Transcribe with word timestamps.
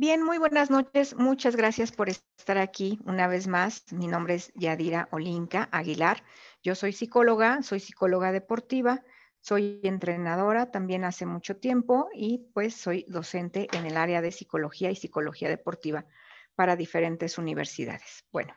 Bien, 0.00 0.22
muy 0.22 0.38
buenas 0.38 0.70
noches. 0.70 1.14
Muchas 1.14 1.56
gracias 1.56 1.92
por 1.92 2.08
estar 2.08 2.56
aquí 2.56 2.98
una 3.04 3.28
vez 3.28 3.46
más. 3.46 3.84
Mi 3.92 4.06
nombre 4.06 4.36
es 4.36 4.50
Yadira 4.54 5.10
Olinka 5.12 5.68
Aguilar. 5.72 6.24
Yo 6.62 6.74
soy 6.74 6.94
psicóloga, 6.94 7.62
soy 7.62 7.80
psicóloga 7.80 8.32
deportiva, 8.32 9.04
soy 9.40 9.78
entrenadora 9.82 10.70
también 10.70 11.04
hace 11.04 11.26
mucho 11.26 11.58
tiempo 11.58 12.08
y 12.14 12.48
pues 12.54 12.74
soy 12.74 13.04
docente 13.08 13.68
en 13.74 13.84
el 13.84 13.98
área 13.98 14.22
de 14.22 14.32
psicología 14.32 14.90
y 14.90 14.96
psicología 14.96 15.50
deportiva 15.50 16.06
para 16.54 16.76
diferentes 16.76 17.36
universidades. 17.36 18.24
Bueno, 18.32 18.56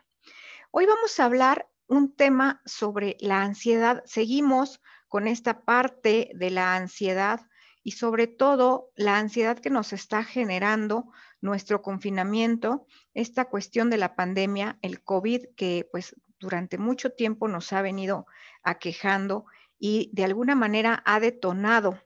hoy 0.70 0.86
vamos 0.86 1.20
a 1.20 1.26
hablar 1.26 1.68
un 1.88 2.16
tema 2.16 2.62
sobre 2.64 3.18
la 3.20 3.42
ansiedad. 3.42 4.02
Seguimos 4.06 4.80
con 5.08 5.28
esta 5.28 5.60
parte 5.66 6.30
de 6.36 6.48
la 6.48 6.74
ansiedad 6.74 7.42
y 7.84 7.92
sobre 7.92 8.26
todo 8.26 8.90
la 8.96 9.18
ansiedad 9.18 9.58
que 9.58 9.68
nos 9.68 9.92
está 9.92 10.24
generando 10.24 11.12
nuestro 11.44 11.82
confinamiento, 11.82 12.86
esta 13.12 13.44
cuestión 13.44 13.90
de 13.90 13.98
la 13.98 14.16
pandemia, 14.16 14.78
el 14.80 15.02
COVID, 15.04 15.48
que 15.54 15.86
pues 15.92 16.16
durante 16.40 16.78
mucho 16.78 17.10
tiempo 17.10 17.48
nos 17.48 17.70
ha 17.74 17.82
venido 17.82 18.26
aquejando 18.62 19.44
y 19.78 20.10
de 20.14 20.24
alguna 20.24 20.54
manera 20.54 21.02
ha 21.04 21.20
detonado 21.20 22.00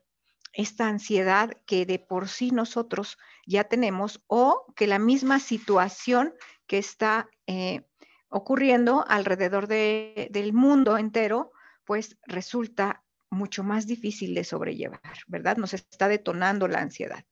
esta 0.51 0.89
ansiedad 0.89 1.53
que 1.65 1.85
de 1.85 1.99
por 1.99 2.27
sí 2.27 2.51
nosotros 2.51 3.17
ya 3.45 3.63
tenemos 3.63 4.21
o 4.27 4.65
que 4.75 4.87
la 4.87 4.99
misma 4.99 5.39
situación 5.39 6.33
que 6.67 6.77
está 6.77 7.29
eh, 7.47 7.83
ocurriendo 8.27 9.05
alrededor 9.07 9.67
del 9.67 10.51
mundo 10.51 10.97
entero, 10.97 11.53
pues 11.85 12.17
resulta 12.27 13.03
mucho 13.29 13.63
más 13.63 13.87
difícil 13.87 14.35
de 14.35 14.43
sobrellevar, 14.43 14.99
¿verdad? 15.27 15.55
Nos 15.55 15.73
está 15.73 16.09
detonando 16.09 16.67
la 16.67 16.79
ansiedad. 16.79 17.23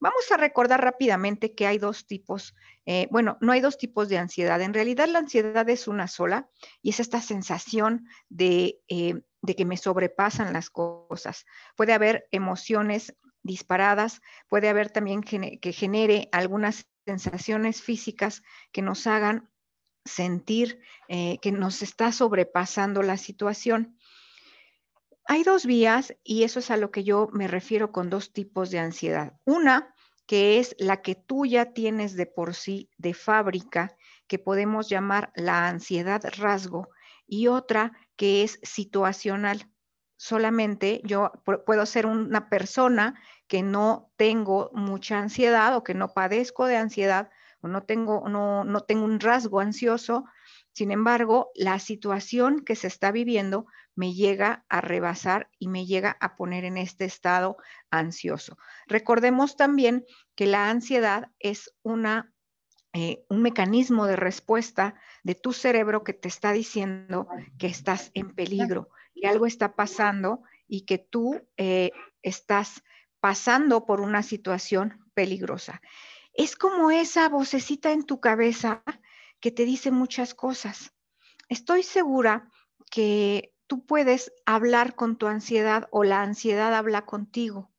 Vamos 0.00 0.30
a 0.30 0.36
recordar 0.36 0.82
rápidamente 0.82 1.54
que 1.54 1.66
hay 1.66 1.78
dos 1.78 2.06
tipos, 2.06 2.54
eh, 2.86 3.08
bueno, 3.10 3.38
no 3.40 3.52
hay 3.52 3.60
dos 3.60 3.78
tipos 3.78 4.08
de 4.08 4.18
ansiedad. 4.18 4.60
En 4.60 4.74
realidad 4.74 5.08
la 5.08 5.20
ansiedad 5.20 5.68
es 5.68 5.88
una 5.88 6.08
sola 6.08 6.48
y 6.82 6.90
es 6.90 7.00
esta 7.00 7.20
sensación 7.20 8.06
de, 8.28 8.80
eh, 8.88 9.22
de 9.40 9.56
que 9.56 9.64
me 9.64 9.76
sobrepasan 9.76 10.52
las 10.52 10.70
cosas. 10.70 11.44
Puede 11.76 11.92
haber 11.92 12.26
emociones 12.30 13.14
disparadas, 13.42 14.20
puede 14.48 14.68
haber 14.68 14.90
también 14.90 15.22
que 15.22 15.72
genere 15.72 16.28
algunas 16.30 16.86
sensaciones 17.04 17.82
físicas 17.82 18.42
que 18.70 18.82
nos 18.82 19.06
hagan 19.06 19.52
sentir 20.04 20.80
eh, 21.08 21.38
que 21.40 21.52
nos 21.52 21.82
está 21.82 22.12
sobrepasando 22.12 23.02
la 23.02 23.16
situación. 23.16 23.96
Hay 25.26 25.44
dos 25.44 25.66
vías 25.66 26.14
y 26.24 26.42
eso 26.42 26.58
es 26.58 26.70
a 26.70 26.76
lo 26.76 26.90
que 26.90 27.04
yo 27.04 27.28
me 27.32 27.48
refiero 27.48 27.92
con 27.92 28.10
dos 28.10 28.32
tipos 28.32 28.70
de 28.70 28.78
ansiedad. 28.80 29.34
Una, 29.44 29.94
que 30.26 30.58
es 30.58 30.74
la 30.78 31.02
que 31.02 31.14
tú 31.14 31.46
ya 31.46 31.72
tienes 31.72 32.14
de 32.14 32.26
por 32.26 32.54
sí 32.54 32.90
de 32.98 33.14
fábrica, 33.14 33.96
que 34.26 34.38
podemos 34.38 34.88
llamar 34.88 35.32
la 35.34 35.68
ansiedad 35.68 36.22
rasgo, 36.38 36.88
y 37.26 37.48
otra 37.48 37.92
que 38.16 38.42
es 38.42 38.58
situacional. 38.62 39.70
Solamente 40.16 41.00
yo 41.04 41.32
puedo 41.66 41.86
ser 41.86 42.06
una 42.06 42.48
persona 42.48 43.20
que 43.46 43.62
no 43.62 44.12
tengo 44.16 44.70
mucha 44.72 45.18
ansiedad 45.18 45.76
o 45.76 45.82
que 45.82 45.94
no 45.94 46.14
padezco 46.14 46.66
de 46.66 46.76
ansiedad 46.76 47.30
o 47.60 47.68
no 47.68 47.84
tengo, 47.84 48.28
no, 48.28 48.64
no 48.64 48.80
tengo 48.80 49.04
un 49.04 49.20
rasgo 49.20 49.60
ansioso, 49.60 50.24
sin 50.72 50.90
embargo, 50.90 51.50
la 51.54 51.78
situación 51.78 52.64
que 52.64 52.76
se 52.76 52.86
está 52.86 53.12
viviendo 53.12 53.66
me 53.94 54.14
llega 54.14 54.64
a 54.68 54.80
rebasar 54.80 55.50
y 55.58 55.68
me 55.68 55.86
llega 55.86 56.16
a 56.20 56.36
poner 56.36 56.64
en 56.64 56.78
este 56.78 57.04
estado 57.04 57.56
ansioso. 57.90 58.56
Recordemos 58.86 59.56
también 59.56 60.04
que 60.34 60.46
la 60.46 60.70
ansiedad 60.70 61.30
es 61.38 61.74
una, 61.82 62.32
eh, 62.92 63.24
un 63.28 63.42
mecanismo 63.42 64.06
de 64.06 64.16
respuesta 64.16 64.94
de 65.22 65.34
tu 65.34 65.52
cerebro 65.52 66.04
que 66.04 66.14
te 66.14 66.28
está 66.28 66.52
diciendo 66.52 67.28
que 67.58 67.66
estás 67.66 68.10
en 68.14 68.34
peligro, 68.34 68.88
que 69.14 69.28
algo 69.28 69.46
está 69.46 69.74
pasando 69.74 70.42
y 70.66 70.86
que 70.86 70.98
tú 70.98 71.40
eh, 71.56 71.90
estás 72.22 72.82
pasando 73.20 73.86
por 73.86 74.00
una 74.00 74.22
situación 74.22 75.04
peligrosa. 75.14 75.82
Es 76.32 76.56
como 76.56 76.90
esa 76.90 77.28
vocecita 77.28 77.92
en 77.92 78.04
tu 78.04 78.20
cabeza 78.20 78.82
que 79.38 79.50
te 79.50 79.64
dice 79.64 79.90
muchas 79.90 80.34
cosas. 80.34 80.92
Estoy 81.48 81.82
segura 81.82 82.48
que 82.90 83.51
tú 83.72 83.86
puedes 83.86 84.34
hablar 84.44 84.94
con 84.96 85.16
tu 85.16 85.28
ansiedad 85.28 85.88
o 85.90 86.04
la 86.04 86.20
ansiedad 86.20 86.74
habla 86.74 87.06
contigo. 87.06 87.70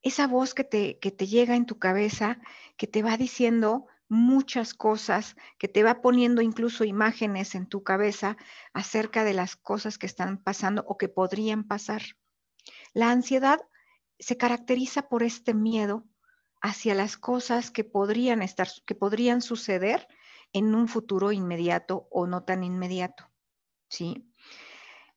Esa 0.00 0.28
voz 0.28 0.54
que 0.54 0.62
te, 0.62 1.00
que 1.00 1.10
te 1.10 1.26
llega 1.26 1.56
en 1.56 1.66
tu 1.66 1.80
cabeza, 1.80 2.38
que 2.76 2.86
te 2.86 3.02
va 3.02 3.16
diciendo 3.16 3.88
muchas 4.08 4.74
cosas, 4.74 5.34
que 5.58 5.66
te 5.66 5.82
va 5.82 6.02
poniendo 6.02 6.40
incluso 6.40 6.84
imágenes 6.84 7.56
en 7.56 7.66
tu 7.66 7.82
cabeza 7.82 8.36
acerca 8.74 9.24
de 9.24 9.34
las 9.34 9.56
cosas 9.56 9.98
que 9.98 10.06
están 10.06 10.40
pasando 10.40 10.84
o 10.86 10.96
que 10.96 11.08
podrían 11.08 11.64
pasar. 11.64 12.02
La 12.94 13.10
ansiedad 13.10 13.58
se 14.20 14.36
caracteriza 14.36 15.08
por 15.08 15.24
este 15.24 15.52
miedo 15.52 16.06
hacia 16.60 16.94
las 16.94 17.16
cosas 17.16 17.72
que 17.72 17.82
podrían 17.82 18.40
estar, 18.40 18.68
que 18.86 18.94
podrían 18.94 19.42
suceder 19.42 20.06
en 20.52 20.76
un 20.76 20.86
futuro 20.86 21.32
inmediato 21.32 22.06
o 22.12 22.28
no 22.28 22.44
tan 22.44 22.62
inmediato. 22.62 23.32
¿sí? 23.92 24.31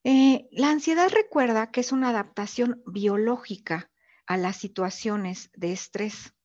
Eh, 0.07 0.47
la 0.51 0.69
ansiedad 0.69 1.09
recuerda 1.09 1.71
que 1.71 1.79
es 1.79 1.91
una 1.91 2.09
adaptación 2.09 2.83
biológica 2.85 3.89
a 4.27 4.37
las 4.37 4.55
situaciones 4.55 5.49
de 5.55 5.73
estrés. 5.73 6.35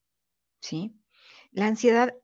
¿sí? 0.62 0.98
La 1.50 1.66
ansiedad 1.66 2.14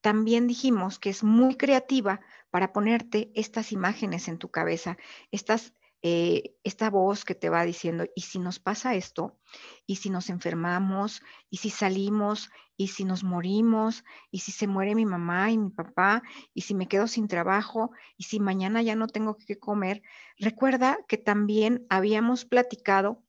también 0.00 0.46
dijimos 0.46 0.98
que 0.98 1.10
es 1.10 1.22
muy 1.22 1.56
creativa 1.56 2.22
para 2.48 2.72
ponerte 2.72 3.30
estas 3.34 3.72
imágenes 3.72 4.26
en 4.26 4.38
tu 4.38 4.50
cabeza, 4.50 4.96
estas 5.30 5.74
eh, 6.02 6.56
esta 6.64 6.88
voz 6.88 7.24
que 7.24 7.34
te 7.34 7.50
va 7.50 7.64
diciendo, 7.64 8.06
¿y 8.14 8.22
si 8.22 8.38
nos 8.38 8.58
pasa 8.58 8.94
esto? 8.94 9.38
¿Y 9.86 9.96
si 9.96 10.08
nos 10.08 10.30
enfermamos? 10.30 11.22
¿Y 11.50 11.58
si 11.58 11.68
salimos? 11.68 12.50
¿Y 12.76 12.88
si 12.88 13.04
nos 13.04 13.22
morimos? 13.22 14.04
¿Y 14.30 14.38
si 14.38 14.52
se 14.52 14.66
muere 14.66 14.94
mi 14.94 15.04
mamá 15.04 15.50
y 15.50 15.58
mi 15.58 15.70
papá? 15.70 16.22
¿Y 16.54 16.62
si 16.62 16.74
me 16.74 16.88
quedo 16.88 17.06
sin 17.06 17.28
trabajo? 17.28 17.90
¿Y 18.16 18.24
si 18.24 18.40
mañana 18.40 18.80
ya 18.80 18.96
no 18.96 19.08
tengo 19.08 19.36
que 19.36 19.58
comer? 19.58 20.02
Recuerda 20.38 20.98
que 21.06 21.18
también 21.18 21.86
habíamos 21.90 22.46
platicado 22.46 23.22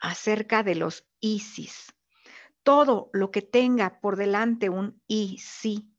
acerca 0.00 0.62
de 0.62 0.74
los 0.74 1.06
ISIS. 1.20 1.94
Todo 2.62 3.08
lo 3.14 3.30
que 3.30 3.40
tenga 3.40 4.00
por 4.00 4.16
delante 4.16 4.68
un 4.68 5.00
y 5.06 5.38
si 5.38 5.90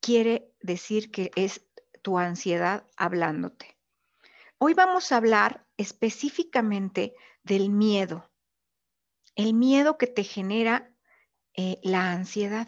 quiere 0.00 0.52
decir 0.60 1.10
que 1.10 1.30
es 1.36 1.66
tu 2.02 2.18
ansiedad 2.18 2.86
hablándote. 2.96 3.75
Hoy 4.58 4.72
vamos 4.72 5.12
a 5.12 5.18
hablar 5.18 5.66
específicamente 5.76 7.14
del 7.42 7.68
miedo, 7.68 8.32
el 9.34 9.52
miedo 9.52 9.98
que 9.98 10.06
te 10.06 10.24
genera 10.24 10.90
eh, 11.52 11.78
la 11.82 12.10
ansiedad. 12.10 12.66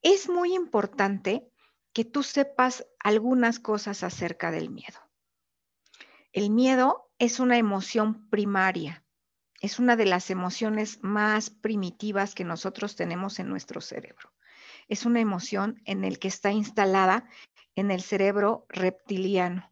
Es 0.00 0.30
muy 0.30 0.54
importante 0.54 1.46
que 1.92 2.06
tú 2.06 2.22
sepas 2.22 2.86
algunas 2.98 3.60
cosas 3.60 4.02
acerca 4.02 4.50
del 4.50 4.70
miedo. 4.70 4.98
El 6.32 6.48
miedo 6.48 7.10
es 7.18 7.40
una 7.40 7.58
emoción 7.58 8.30
primaria, 8.30 9.04
es 9.60 9.80
una 9.80 9.96
de 9.96 10.06
las 10.06 10.30
emociones 10.30 10.98
más 11.02 11.50
primitivas 11.50 12.34
que 12.34 12.44
nosotros 12.44 12.96
tenemos 12.96 13.38
en 13.38 13.50
nuestro 13.50 13.82
cerebro. 13.82 14.32
Es 14.88 15.04
una 15.04 15.20
emoción 15.20 15.82
en 15.84 16.04
el 16.04 16.18
que 16.18 16.28
está 16.28 16.52
instalada 16.52 17.28
en 17.74 17.90
el 17.90 18.00
cerebro 18.00 18.64
reptiliano 18.70 19.70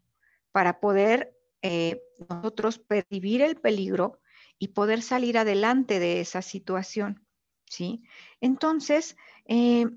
para 0.51 0.79
poder 0.79 1.35
eh, 1.61 2.01
nosotros 2.29 2.79
percibir 2.79 3.41
el 3.41 3.55
peligro 3.55 4.19
y 4.57 4.69
poder 4.69 5.01
salir 5.01 5.37
adelante 5.37 5.99
de 5.99 6.21
esa 6.21 6.41
situación, 6.41 7.25
¿sí? 7.65 8.03
Entonces, 8.41 9.15
eh, 9.45 9.87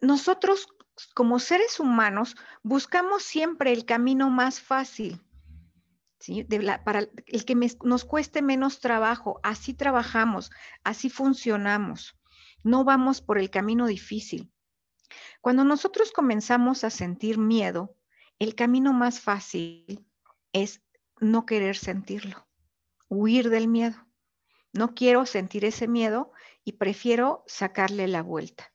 nosotros 0.00 0.68
como 1.14 1.38
seres 1.38 1.78
humanos 1.78 2.36
buscamos 2.62 3.22
siempre 3.22 3.72
el 3.72 3.84
camino 3.84 4.30
más 4.30 4.60
fácil, 4.60 5.20
¿sí? 6.18 6.46
para 6.84 7.00
el 7.26 7.44
que 7.44 7.54
nos 7.84 8.04
cueste 8.04 8.42
menos 8.42 8.80
trabajo, 8.80 9.40
así 9.42 9.74
trabajamos, 9.74 10.50
así 10.84 11.10
funcionamos, 11.10 12.16
no 12.62 12.84
vamos 12.84 13.20
por 13.20 13.38
el 13.38 13.50
camino 13.50 13.86
difícil. 13.86 14.50
Cuando 15.40 15.64
nosotros 15.64 16.12
comenzamos 16.12 16.82
a 16.82 16.90
sentir 16.90 17.38
miedo, 17.38 17.95
el 18.38 18.54
camino 18.54 18.92
más 18.92 19.20
fácil 19.20 20.06
es 20.52 20.82
no 21.20 21.46
querer 21.46 21.76
sentirlo, 21.76 22.46
huir 23.08 23.50
del 23.50 23.68
miedo. 23.68 24.06
No 24.72 24.94
quiero 24.94 25.24
sentir 25.24 25.64
ese 25.64 25.88
miedo 25.88 26.32
y 26.64 26.72
prefiero 26.72 27.44
sacarle 27.46 28.08
la 28.08 28.22
vuelta. 28.22 28.72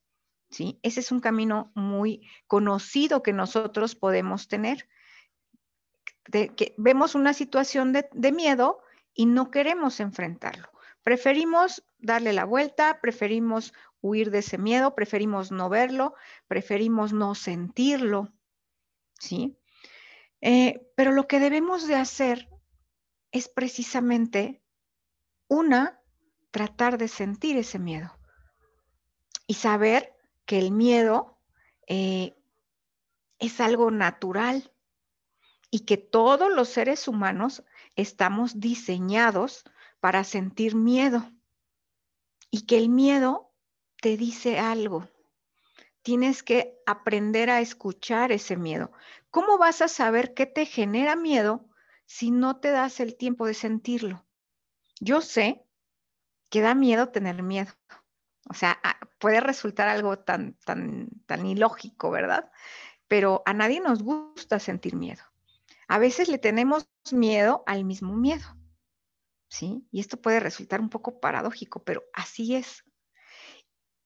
¿sí? 0.50 0.80
Ese 0.82 1.02
es 1.02 1.12
un 1.12 1.20
camino 1.20 1.72
muy 1.76 2.28
conocido 2.48 3.22
que 3.22 3.34
nosotros 3.34 3.96
podemos 3.96 4.48
tener. 4.48 4.88
que 6.32 6.74
vemos 6.78 7.14
una 7.14 7.34
situación 7.34 7.94
de, 7.94 8.10
de 8.14 8.32
miedo 8.32 8.82
y 9.14 9.28
no 9.28 9.52
queremos 9.52 10.00
enfrentarlo. 10.00 10.70
Preferimos 11.04 11.84
darle 12.00 12.34
la 12.34 12.46
vuelta, 12.46 13.00
preferimos 13.02 13.74
huir 14.02 14.32
de 14.32 14.40
ese 14.40 14.58
miedo, 14.58 14.96
preferimos 14.96 15.52
no 15.52 15.70
verlo, 15.70 16.16
preferimos 16.48 17.14
no 17.14 17.36
sentirlo, 17.36 18.32
¿sí? 19.22 19.56
Eh, 20.42 20.92
pero 20.96 21.12
lo 21.12 21.28
que 21.28 21.40
debemos 21.40 21.88
de 21.88 21.96
hacer 21.96 22.50
es 23.32 23.48
precisamente, 23.48 24.62
una, 25.48 26.02
tratar 26.50 26.98
de 26.98 27.08
sentir 27.08 27.56
ese 27.58 27.80
miedo 27.80 28.18
y 29.48 29.54
saber 29.54 30.18
que 30.46 30.58
el 30.58 30.72
miedo 30.72 31.38
eh, 31.88 32.36
es 33.38 33.62
algo 33.62 33.92
natural 33.92 34.74
y 35.70 35.82
que 35.82 35.98
todos 35.98 36.52
los 36.52 36.70
seres 36.70 37.08
humanos 37.08 37.64
estamos 37.96 38.60
diseñados 38.60 39.64
para 40.00 40.24
sentir 40.24 40.76
miedo 40.76 41.32
y 42.50 42.66
que 42.66 42.78
el 42.78 42.90
miedo 42.90 43.54
te 44.02 44.18
dice 44.18 44.60
algo. 44.60 45.08
Tienes 46.04 46.42
que 46.44 46.80
aprender 46.86 47.50
a 47.50 47.62
escuchar 47.62 48.32
ese 48.32 48.58
miedo. 48.58 48.92
¿Cómo 49.30 49.58
vas 49.58 49.82
a 49.82 49.88
saber 49.88 50.34
qué 50.34 50.46
te 50.46 50.66
genera 50.66 51.16
miedo 51.16 51.70
si 52.06 52.32
no 52.32 52.60
te 52.60 52.72
das 52.72 53.00
el 53.00 53.16
tiempo 53.16 53.46
de 53.46 53.54
sentirlo? 53.54 54.26
Yo 55.00 55.22
sé 55.22 55.64
que 56.50 56.62
da 56.62 56.76
miedo 56.76 57.10
tener 57.10 57.44
miedo. 57.44 57.72
O 58.50 58.54
sea, 58.54 58.80
ah, 58.84 59.00
puede 59.20 59.40
resultar 59.40 59.88
algo 59.88 60.20
tan, 60.20 60.56
tan, 60.66 61.10
tan 61.26 61.46
ilógico, 61.46 62.12
¿verdad? 62.12 62.52
Pero 63.08 63.44
a 63.46 63.54
nadie 63.54 63.80
nos 63.80 64.04
gusta 64.04 64.60
sentir 64.60 64.96
miedo. 64.96 65.24
A 65.88 66.00
veces 66.00 66.28
le 66.28 66.38
tenemos 66.38 66.90
miedo 67.12 67.64
al 67.68 67.86
mismo 67.86 68.16
miedo. 68.16 68.46
¿Sí? 69.50 69.86
Y 69.92 70.00
esto 70.00 70.22
puede 70.22 70.40
resultar 70.40 70.80
un 70.80 70.90
poco 70.90 71.20
paradójico, 71.20 71.84
pero 71.84 72.04
así 72.14 72.56
es. 72.56 72.84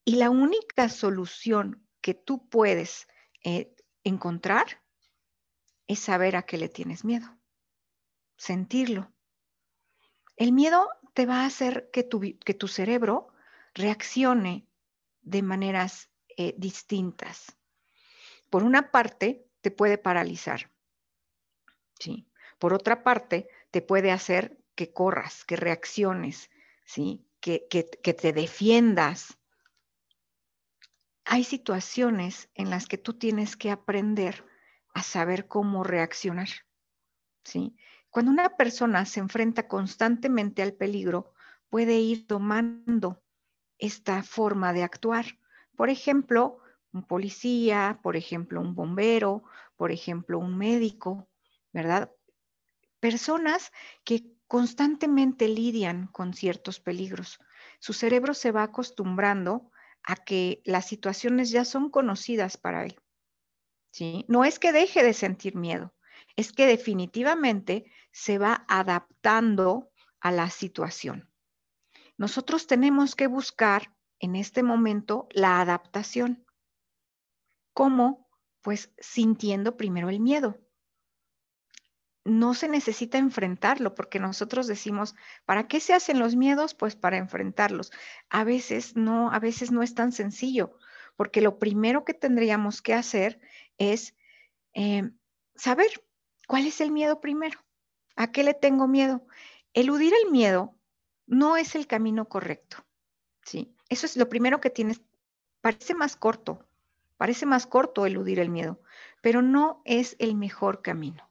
Y 0.04 0.16
la 0.16 0.30
única 0.30 0.90
solución 0.90 1.85
que 2.06 2.14
tú 2.14 2.48
puedes 2.50 3.08
eh, 3.44 3.76
encontrar 4.04 4.84
es 5.88 5.98
saber 5.98 6.36
a 6.36 6.44
qué 6.44 6.60
le 6.60 6.70
tienes 6.70 7.04
miedo, 7.04 7.36
sentirlo. 8.38 9.12
El 10.36 10.52
miedo 10.52 10.88
te 11.16 11.26
va 11.26 11.42
a 11.42 11.46
hacer 11.48 11.90
que 11.90 12.04
tu, 12.04 12.22
que 12.22 12.54
tu 12.54 12.68
cerebro 12.68 13.30
reaccione 13.74 14.68
de 15.24 15.42
maneras 15.42 16.12
eh, 16.38 16.54
distintas. 16.60 17.58
Por 18.52 18.62
una 18.62 18.92
parte, 18.92 19.48
te 19.62 19.72
puede 19.72 19.98
paralizar. 19.98 20.70
¿sí? 22.00 22.30
Por 22.60 22.72
otra 22.72 23.02
parte, 23.02 23.48
te 23.72 23.82
puede 23.82 24.12
hacer 24.12 24.60
que 24.76 24.94
corras, 24.94 25.44
que 25.44 25.56
reacciones, 25.56 26.52
¿sí? 26.84 27.26
Que, 27.40 27.66
que, 27.68 27.84
te 28.14 28.32
defiendas. 28.32 29.40
Hay 31.26 31.44
situaciones 31.44 32.50
en 32.54 32.70
las 32.70 32.88
que 32.88 33.00
tú 33.00 33.14
tienes 33.14 33.58
que 33.58 33.72
aprender 33.72 34.46
a 34.94 35.02
saber 35.02 35.48
cómo 35.48 35.84
reaccionar, 35.84 36.48
¿sí? 37.44 37.76
Cuando 38.12 38.32
una 38.32 38.56
persona 38.56 39.06
se 39.06 39.20
enfrenta 39.20 39.68
constantemente 39.68 40.62
al 40.62 40.74
peligro, 40.74 41.34
puede 41.70 42.00
ir 42.00 42.28
tomando 42.28 43.24
esta 43.78 44.24
forma 44.24 44.72
de 44.72 44.84
actuar. 44.84 45.26
Por 45.76 45.90
ejemplo, 45.90 46.60
un 46.94 47.04
policía, 47.04 48.00
por 48.02 48.16
ejemplo, 48.16 48.62
un 48.62 48.76
bombero, 48.76 49.44
por 49.76 49.92
ejemplo, 49.92 50.40
un 50.40 50.58
médico, 50.58 51.28
¿verdad? 51.74 52.12
Personas 53.02 53.74
que 54.06 54.32
constantemente 54.48 55.48
lidian 55.50 56.08
con 56.08 56.34
ciertos 56.34 56.80
peligros. 56.80 57.40
Su 57.80 57.94
cerebro 57.94 58.34
se 58.34 58.52
va 58.52 58.64
acostumbrando 58.64 59.72
a 60.06 60.16
que 60.16 60.62
las 60.66 60.88
situaciones 60.88 61.50
ya 61.50 61.66
son 61.66 61.90
conocidas 61.90 62.58
para 62.58 62.86
él. 62.86 63.00
¿sí? 63.92 64.26
No 64.28 64.46
es 64.46 64.60
que 64.60 64.72
deje 64.72 65.04
de 65.04 65.14
sentir 65.14 65.56
miedo, 65.56 65.94
es 66.36 66.52
que 66.52 66.68
definitivamente 66.68 67.92
se 68.12 68.38
va 68.38 68.66
adaptando 68.68 69.92
a 70.20 70.32
la 70.32 70.50
situación. 70.50 71.30
Nosotros 72.18 72.68
tenemos 72.68 73.16
que 73.16 73.28
buscar 73.28 73.94
en 74.20 74.36
este 74.36 74.64
momento 74.64 75.28
la 75.32 75.60
adaptación. 75.60 76.46
¿Cómo? 77.74 78.30
Pues 78.62 78.94
sintiendo 78.98 79.76
primero 79.76 80.10
el 80.10 80.20
miedo 80.20 80.65
no 82.26 82.56
se 82.56 82.68
necesita 82.68 83.20
enfrentarlo, 83.20 83.94
porque 83.94 84.20
nosotros 84.20 84.66
decimos, 84.66 85.16
¿para 85.46 85.68
qué 85.68 85.80
se 85.80 85.94
hacen 85.94 86.20
los 86.20 86.36
miedos? 86.36 86.74
Pues 86.74 86.96
para 86.96 87.18
enfrentarlos. 87.18 87.92
A 88.30 88.44
veces 88.44 88.96
no, 88.96 89.32
a 89.32 89.40
veces 89.40 89.72
no 89.72 89.84
es 89.84 89.94
tan 89.94 90.12
sencillo, 90.12 90.76
porque 91.16 91.40
lo 91.40 91.60
primero 91.60 92.04
que 92.04 92.16
tendríamos 92.16 92.82
que 92.82 92.96
hacer 92.96 93.40
es 93.78 94.16
eh, 94.74 95.12
saber 95.56 95.88
cuál 96.48 96.66
es 96.66 96.82
el 96.82 96.92
miedo 96.92 97.22
primero. 97.22 97.60
¿A 98.16 98.32
qué 98.32 98.44
le 98.44 98.56
tengo 98.56 98.88
miedo? 98.88 99.26
Eludir 99.74 100.14
el 100.26 100.32
miedo 100.32 100.76
no 101.28 101.58
es 101.58 101.76
el 101.76 101.86
camino 101.86 102.28
correcto. 102.28 102.78
¿sí? 103.44 103.76
Eso 103.88 104.08
es 104.08 104.18
lo 104.18 104.30
primero 104.30 104.60
que 104.60 104.72
tienes. 104.72 105.00
Parece 105.62 105.94
más 105.94 106.16
corto, 106.16 106.66
parece 107.18 107.46
más 107.46 107.68
corto 107.68 108.06
eludir 108.06 108.40
el 108.40 108.50
miedo, 108.50 108.82
pero 109.22 109.44
no 109.44 109.82
es 109.86 110.16
el 110.18 110.36
mejor 110.36 110.82
camino 110.82 111.30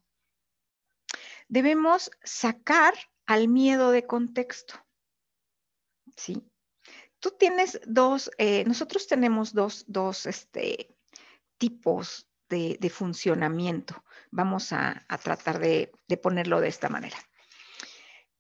debemos 1.49 2.11
sacar 2.23 2.95
al 3.27 3.49
miedo 3.49 3.91
de 3.91 4.07
contexto. 4.07 4.75
¿Sí? 6.17 6.43
Tú 7.19 7.31
tienes 7.39 7.81
dos, 7.87 8.31
eh, 8.39 8.65
nosotros 8.67 9.07
tenemos 9.07 9.55
dos, 9.55 10.27
este, 10.27 10.95
tipos 11.57 12.29
de, 12.49 12.91
funcionamiento. 12.91 14.05
Vamos 14.31 14.73
a, 14.73 15.07
tratar 15.23 15.59
de, 15.59 15.91
ponerlo 16.23 16.61
de 16.61 16.69
esta 16.69 16.89
manera. 16.89 17.17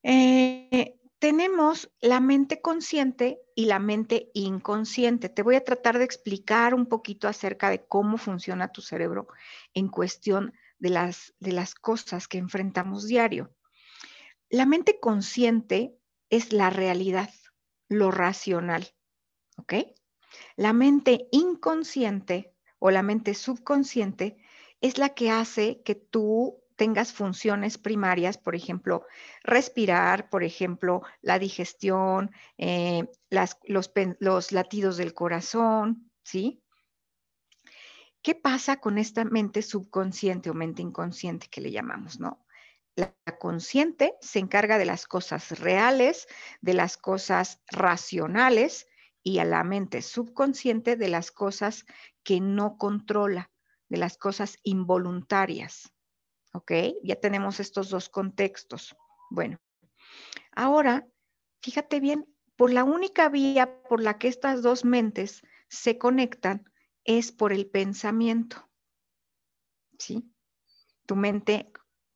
Eh, 0.02 1.00
tenemos 1.18 1.90
la 2.02 2.20
mente 2.20 2.60
consciente 2.60 3.40
y 3.56 3.64
la 3.64 3.78
mente 3.78 4.30
inconsciente. 4.34 5.30
Te 5.30 5.42
voy 5.42 5.54
a 5.54 5.64
tratar 5.64 5.96
de 5.96 6.04
explicar 6.04 6.74
un 6.74 6.84
poquito 6.84 7.26
acerca 7.26 7.70
de 7.70 7.86
cómo 7.86 8.18
funciona 8.18 8.72
tu 8.72 8.82
cerebro 8.82 9.28
en 9.72 9.88
cuestión 9.88 10.52
de 10.84 10.90
las, 10.90 11.32
de 11.40 11.52
las 11.52 11.74
cosas 11.74 12.28
que 12.28 12.36
enfrentamos 12.36 13.06
diario. 13.06 13.54
La 14.50 14.66
mente 14.66 15.00
consciente 15.00 15.96
es 16.28 16.52
la 16.52 16.68
realidad, 16.68 17.30
lo 17.88 18.10
racional. 18.10 18.94
La 20.56 20.74
mente 20.74 21.26
inconsciente 21.32 22.52
o 22.78 22.90
la 22.90 23.02
mente 23.02 23.32
subconsciente 23.32 24.36
es 24.82 24.98
la 24.98 25.14
que 25.14 25.30
hace 25.30 25.80
que 25.82 25.94
tú 25.94 26.62
tengas 26.76 27.14
funciones 27.14 27.78
primarias, 27.78 28.36
por 28.36 28.54
ejemplo, 28.54 29.06
respirar, 29.42 30.28
por 30.28 30.44
ejemplo, 30.44 31.00
la 31.22 31.38
digestión, 31.38 32.30
eh, 32.58 33.08
los, 33.30 33.90
los 34.18 34.52
latidos 34.52 34.98
del 34.98 35.14
corazón, 35.14 36.10
¿sí? 36.24 36.63
¿Qué 38.24 38.34
pasa 38.34 38.80
con 38.80 38.96
esta 38.96 39.22
mente 39.26 39.60
subconsciente 39.60 40.48
o 40.48 40.54
mente 40.54 40.80
inconsciente 40.80 41.48
que 41.48 41.60
le 41.60 41.70
llamamos, 41.70 42.18
no? 42.18 42.42
La 42.96 43.12
consciente 43.38 44.14
se 44.22 44.38
encarga 44.38 44.78
de 44.78 44.86
las 44.86 45.06
cosas 45.06 45.60
reales, 45.60 46.26
de 46.62 46.72
las 46.72 46.96
cosas 46.96 47.60
racionales 47.66 48.86
y 49.22 49.40
a 49.40 49.44
la 49.44 49.62
mente 49.62 50.00
subconsciente 50.00 50.96
de 50.96 51.08
las 51.08 51.32
cosas 51.32 51.84
que 52.22 52.40
no 52.40 52.78
controla, 52.78 53.50
de 53.90 53.98
las 53.98 54.16
cosas 54.16 54.56
involuntarias. 54.62 55.92
¿Ok? 56.54 56.72
Ya 57.02 57.16
tenemos 57.16 57.60
estos 57.60 57.90
dos 57.90 58.08
contextos. 58.08 58.96
Bueno, 59.28 59.58
ahora, 60.56 61.06
fíjate 61.60 62.00
bien, 62.00 62.26
por 62.56 62.72
la 62.72 62.84
única 62.84 63.28
vía 63.28 63.82
por 63.82 64.00
la 64.00 64.16
que 64.16 64.28
estas 64.28 64.62
dos 64.62 64.86
mentes 64.86 65.42
se 65.68 65.98
conectan 65.98 66.64
es 67.04 67.32
por 67.32 67.52
el 67.52 67.66
pensamiento. 67.66 68.68
¿Sí? 69.98 70.30
Tu 71.06 71.16
mente 71.16 71.70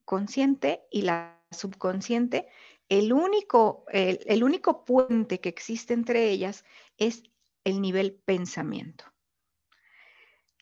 consciente 0.04 0.86
y 0.90 1.02
la 1.02 1.38
subconsciente, 1.50 2.48
el 2.88 3.12
único, 3.12 3.84
el, 3.90 4.42
único 4.42 4.84
puente 4.84 5.40
que 5.40 5.50
existe 5.50 5.92
entre 5.92 6.30
ellas 6.30 6.64
es 6.96 7.22
el 7.64 7.82
nivel 7.82 8.14
pensamiento. 8.14 9.04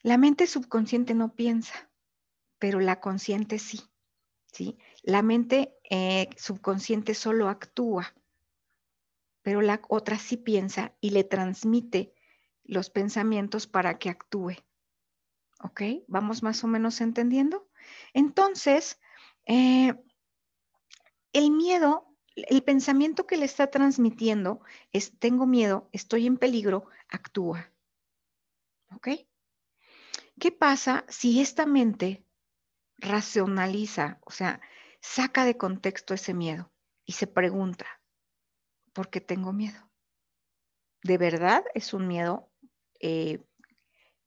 La 0.03 0.19
mente 0.19 0.47
subconsciente 0.47 1.15
no 1.15 1.35
piensa, 1.35 1.91
pero 2.59 2.81
la 2.81 3.01
consciente 3.01 3.59
sí. 3.61 3.81
¿sí? 4.53 4.79
La 5.03 5.23
mente 5.23 5.77
eh, 5.89 6.29
subconsciente 6.37 7.15
solo 7.15 7.49
actúa, 7.49 8.15
pero 9.43 9.63
la 9.63 9.81
otra 9.89 10.19
sí 10.19 10.37
piensa 10.37 10.97
y 11.01 11.11
le 11.11 11.23
transmite 11.23 12.16
los 12.67 12.91
pensamientos 12.91 13.67
para 13.67 13.99
que 13.99 14.11
actúe. 14.11 14.57
¿Ok? 15.63 15.83
¿Vamos 16.07 16.43
más 16.43 16.63
o 16.65 16.67
menos 16.67 17.01
entendiendo? 17.01 17.69
Entonces, 18.13 19.01
eh, 19.47 19.95
el 21.33 21.51
miedo 21.51 22.17
el 22.37 22.63
pensamiento 22.63 23.27
que 23.27 23.39
le 23.39 23.47
está 23.47 23.71
transmitiendo 23.71 24.61
es, 24.93 25.19
tengo 25.19 25.47
miedo, 25.47 25.89
estoy 25.93 26.27
en 26.27 26.37
peligro, 26.37 26.87
actúa. 27.09 27.73
¿Ok? 28.95 29.09
¿Qué 30.39 30.53
pasa 30.53 31.05
si 31.09 31.41
esta 31.41 31.65
mente 31.65 32.27
racionaliza, 32.99 34.21
o 34.25 34.31
sea, 34.31 34.61
saca 35.01 35.45
de 35.45 35.57
contexto 35.57 36.13
ese 36.13 36.35
miedo 36.35 36.71
y 37.05 37.13
se 37.13 37.27
pregunta, 37.27 37.87
¿por 38.93 39.09
qué 39.09 39.21
tengo 39.21 39.53
miedo? 39.53 39.91
¿De 41.03 41.17
verdad 41.17 41.65
es 41.75 41.95
un 41.95 42.07
miedo 42.07 42.51
eh, 43.01 43.45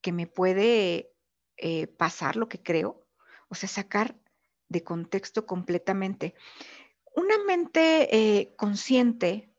que 0.01 0.11
me 0.11 0.27
puede 0.27 1.11
eh, 1.57 1.87
pasar 1.87 2.35
lo 2.35 2.47
que 2.49 2.61
creo? 2.61 3.05
O 3.49 3.55
sea, 3.55 3.69
sacar 3.69 4.15
de 4.69 4.83
contexto 4.83 5.45
completamente. 5.45 6.35
Una 7.15 7.37
mente 7.45 8.15
eh, 8.15 8.53
consciente 8.55 9.51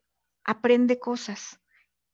aprende 0.43 0.99
cosas 0.99 1.59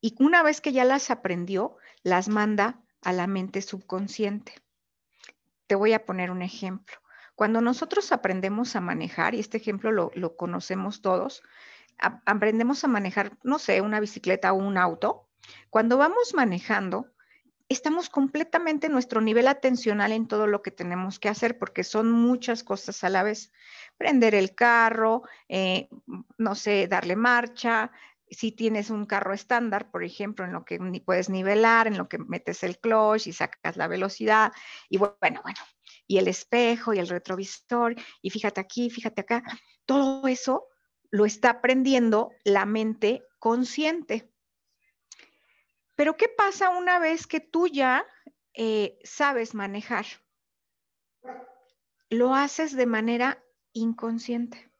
y 0.02 0.16
una 0.20 0.44
vez 0.44 0.62
que 0.62 0.74
ya 0.74 0.86
las 0.86 1.10
aprendió, 1.10 1.78
las 2.04 2.28
manda 2.28 2.82
a 3.02 3.14
la 3.14 3.28
mente 3.28 3.62
subconsciente. 3.62 4.54
Te 5.68 5.76
voy 5.76 5.94
a 5.94 6.06
poner 6.06 6.32
un 6.32 6.42
ejemplo. 6.42 6.98
Cuando 7.36 7.62
nosotros 7.62 8.12
aprendemos 8.12 8.76
a 8.76 8.82
manejar, 8.82 9.36
y 9.36 9.40
este 9.40 9.58
ejemplo 9.58 9.92
lo, 9.92 10.38
conocemos 10.38 11.02
todos, 11.02 11.44
aprendemos 11.98 12.84
a 12.84 12.88
manejar, 12.88 13.38
no 13.44 13.60
sé, 13.60 13.82
una 13.82 14.00
bicicleta 14.00 14.54
o 14.54 14.56
un 14.56 14.78
auto, 14.78 15.27
cuando 15.70 15.98
vamos 15.98 16.34
manejando, 16.34 17.08
estamos 17.70 18.10
completamente 18.10 18.88
en 18.88 18.94
nuestro 18.94 19.22
nivel 19.22 19.48
atencional 19.48 20.12
en 20.12 20.28
todo 20.28 20.48
lo 20.48 20.62
que 20.62 20.72
tenemos 20.72 21.20
que 21.20 21.30
hacer, 21.30 21.58
porque 21.58 21.84
son 21.84 22.12
muchas 22.12 22.64
cosas 22.64 23.04
a 23.04 23.10
la 23.10 23.24
vez. 23.24 23.52
Prender 23.98 24.36
el 24.36 24.56
carro, 24.56 25.24
eh, 25.50 25.90
no 26.38 26.56
sé, 26.56 26.88
darle 26.88 27.16
marcha. 27.16 27.92
Si 28.30 28.52
tienes 28.52 28.90
un 28.90 29.06
carro 29.06 29.34
estándar, 29.34 29.92
por 29.92 30.04
ejemplo, 30.04 30.46
en 30.46 30.54
lo 30.54 30.66
que 30.66 30.80
puedes 31.06 31.30
nivelar, 31.30 31.88
en 31.88 31.98
lo 31.98 32.08
que 32.08 32.18
metes 32.18 32.64
el 32.64 32.78
clutch 32.80 33.28
y 33.28 33.34
sacas 33.34 33.78
la 33.78 33.88
velocidad, 33.88 34.52
y 34.90 34.98
bueno, 34.98 35.42
bueno, 35.44 35.60
y 36.08 36.18
el 36.18 36.28
espejo 36.28 36.94
y 36.94 37.00
el 37.00 37.08
retrovisor, 37.08 37.96
y 38.22 38.30
fíjate 38.30 38.62
aquí, 38.62 38.90
fíjate 38.90 39.22
acá, 39.22 39.44
todo 39.86 40.28
eso 40.28 40.68
lo 41.10 41.26
está 41.26 41.52
aprendiendo 41.52 42.32
la 42.44 42.66
mente 42.66 43.24
consciente. 43.40 44.30
Pero 45.98 46.16
¿qué 46.16 46.30
pasa 46.30 46.70
una 46.70 47.00
vez 47.00 47.26
que 47.26 47.40
tú 47.40 47.68
ya 47.68 48.06
eh, 48.54 49.00
sabes 49.04 49.56
manejar? 49.56 50.06
Lo 52.12 52.36
haces 52.36 52.76
de 52.76 52.86
manera 52.86 53.44
inconsciente. 53.74 54.72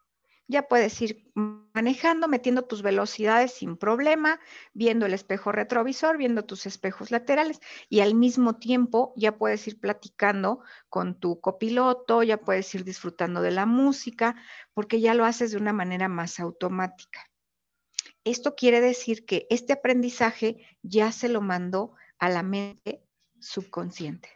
Ya 0.48 0.68
puedes 0.68 1.02
ir 1.02 1.30
manejando, 1.74 2.28
metiendo 2.28 2.66
tus 2.66 2.84
velocidades 2.84 3.52
sin 3.52 3.78
problema, 3.78 4.40
viendo 4.74 5.08
el 5.08 5.14
espejo 5.14 5.52
retrovisor, 5.52 6.18
viendo 6.18 6.46
tus 6.46 6.68
espejos 6.68 7.10
laterales 7.10 7.60
y 7.90 8.02
al 8.02 8.14
mismo 8.14 8.58
tiempo 8.60 9.12
ya 9.18 9.38
puedes 9.38 9.68
ir 9.68 9.80
platicando 9.80 10.62
con 10.88 11.20
tu 11.20 11.42
copiloto, 11.42 12.22
ya 12.22 12.38
puedes 12.38 12.74
ir 12.76 12.84
disfrutando 12.84 13.42
de 13.42 13.52
la 13.52 13.66
música, 13.66 14.36
porque 14.76 15.02
ya 15.02 15.16
lo 15.16 15.26
haces 15.26 15.52
de 15.52 15.58
una 15.58 15.74
manera 15.74 16.08
más 16.08 16.40
automática. 16.40 17.28
Esto 18.28 18.56
quiere 18.56 18.82
decir 18.82 19.26
que 19.26 19.48
este 19.50 19.72
aprendizaje 19.72 20.68
ya 20.82 21.14
se 21.14 21.30
lo 21.30 21.40
mandó 21.40 21.94
a 22.20 22.28
la 22.28 22.44
mente 22.44 23.02
subconsciente. 23.40 24.30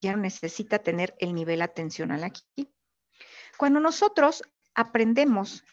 Ya 0.00 0.14
necesita 0.14 0.78
tener 0.78 1.16
el 1.18 1.34
nivel 1.34 1.62
atencional 1.62 2.22
aquí. 2.22 2.72
Cuando 3.58 3.80
nosotros 3.80 4.44
aprendemos 4.74 5.64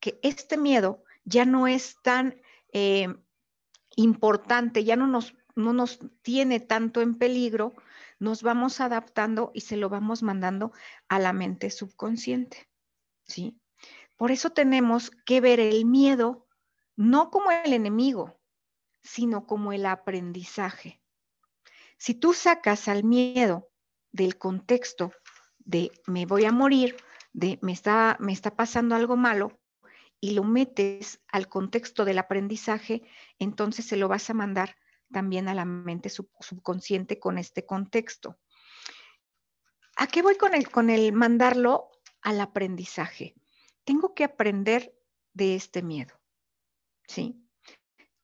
que 0.00 0.18
este 0.24 0.56
miedo 0.56 1.04
ya 1.24 1.44
no 1.44 1.68
es 1.68 2.02
tan 2.02 2.42
eh, 2.72 3.14
importante, 3.94 4.82
ya 4.82 4.96
no 4.96 5.06
nos, 5.06 5.34
no 5.54 5.72
nos 5.72 6.00
tiene 6.22 6.58
tanto 6.58 7.00
en 7.00 7.16
peligro, 7.16 7.74
nos 8.18 8.42
vamos 8.42 8.80
adaptando 8.80 9.52
y 9.54 9.60
se 9.60 9.76
lo 9.76 9.88
vamos 9.88 10.24
mandando 10.24 10.72
a 11.08 11.20
la 11.20 11.32
mente 11.32 11.70
subconsciente. 11.70 12.68
¿sí? 13.22 13.60
Por 14.16 14.32
eso 14.32 14.50
tenemos 14.50 15.12
que 15.24 15.40
ver 15.40 15.60
el 15.60 15.84
miedo 15.84 16.45
no 16.96 17.30
como 17.30 17.50
el 17.50 17.72
enemigo, 17.72 18.40
sino 19.02 19.46
como 19.46 19.72
el 19.72 19.86
aprendizaje. 19.86 21.00
Si 21.98 22.14
tú 22.14 22.34
sacas 22.34 22.88
al 22.88 23.04
miedo 23.04 23.70
del 24.12 24.36
contexto 24.38 25.12
de 25.58 25.90
me 26.06 26.26
voy 26.26 26.44
a 26.44 26.52
morir, 26.52 26.96
de 27.32 27.58
me 27.62 27.72
está, 27.72 28.16
me 28.20 28.32
está 28.32 28.56
pasando 28.56 28.94
algo 28.94 29.16
malo, 29.16 29.60
y 30.20 30.32
lo 30.32 30.44
metes 30.44 31.20
al 31.28 31.48
contexto 31.48 32.04
del 32.04 32.18
aprendizaje, 32.18 33.02
entonces 33.38 33.86
se 33.86 33.96
lo 33.96 34.08
vas 34.08 34.30
a 34.30 34.34
mandar 34.34 34.76
también 35.12 35.48
a 35.48 35.54
la 35.54 35.64
mente 35.64 36.08
subconsciente 36.08 37.18
con 37.20 37.38
este 37.38 37.64
contexto. 37.64 38.38
¿A 39.96 40.06
qué 40.06 40.22
voy 40.22 40.36
con 40.36 40.54
el, 40.54 40.70
con 40.70 40.90
el 40.90 41.12
mandarlo 41.12 41.90
al 42.22 42.40
aprendizaje? 42.40 43.34
Tengo 43.84 44.14
que 44.14 44.24
aprender 44.24 44.94
de 45.32 45.54
este 45.54 45.82
miedo. 45.82 46.18
¿Sí? 47.06 47.42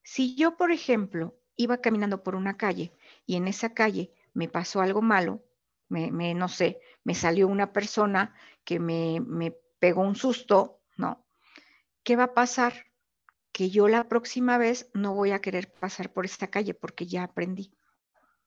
Si 0.03 0.35
yo, 0.35 0.57
por 0.57 0.71
ejemplo, 0.71 1.39
iba 1.55 1.79
caminando 1.79 2.23
por 2.23 2.35
una 2.35 2.57
calle 2.57 2.91
y 3.25 3.35
en 3.35 3.47
esa 3.47 3.73
calle 3.73 4.13
me 4.33 4.49
pasó 4.49 4.81
algo 4.81 5.01
malo, 5.01 5.43
me, 5.89 6.33
no 6.33 6.49
sé, 6.49 6.79
me 7.03 7.13
salió 7.13 7.47
una 7.47 7.71
persona 7.71 8.33
que 8.63 8.79
me, 8.79 9.19
me 9.19 9.55
pegó 9.79 10.01
un 10.01 10.15
susto, 10.15 10.81
¿no? 10.97 11.25
¿Qué 12.03 12.15
va 12.15 12.25
a 12.25 12.33
pasar? 12.33 12.87
Que 13.51 13.69
yo 13.69 13.87
la 13.87 14.09
próxima 14.09 14.57
vez 14.57 14.89
no 14.93 15.13
voy 15.13 15.31
a 15.31 15.39
querer 15.39 15.71
pasar 15.71 16.11
por 16.11 16.25
esta 16.25 16.47
calle 16.47 16.73
porque 16.73 17.05
ya 17.05 17.23
aprendí 17.23 17.75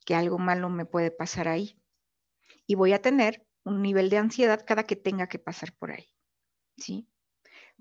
que 0.05 0.14
algo 0.14 0.38
malo 0.38 0.71
me 0.71 0.87
puede 0.87 1.11
pasar 1.11 1.49
ahí. 1.49 1.78
Y 2.66 2.75
voy 2.75 2.93
a 2.93 3.02
tener 3.02 3.47
un 3.64 3.83
nivel 3.83 4.09
de 4.11 4.19
ansiedad 4.19 4.64
cada 4.66 4.85
que 4.85 4.97
tenga 4.97 5.28
que 5.28 5.38
pasar 5.38 5.73
por 5.75 5.90
ahí. 5.90 6.09
¿Sí? 6.76 7.09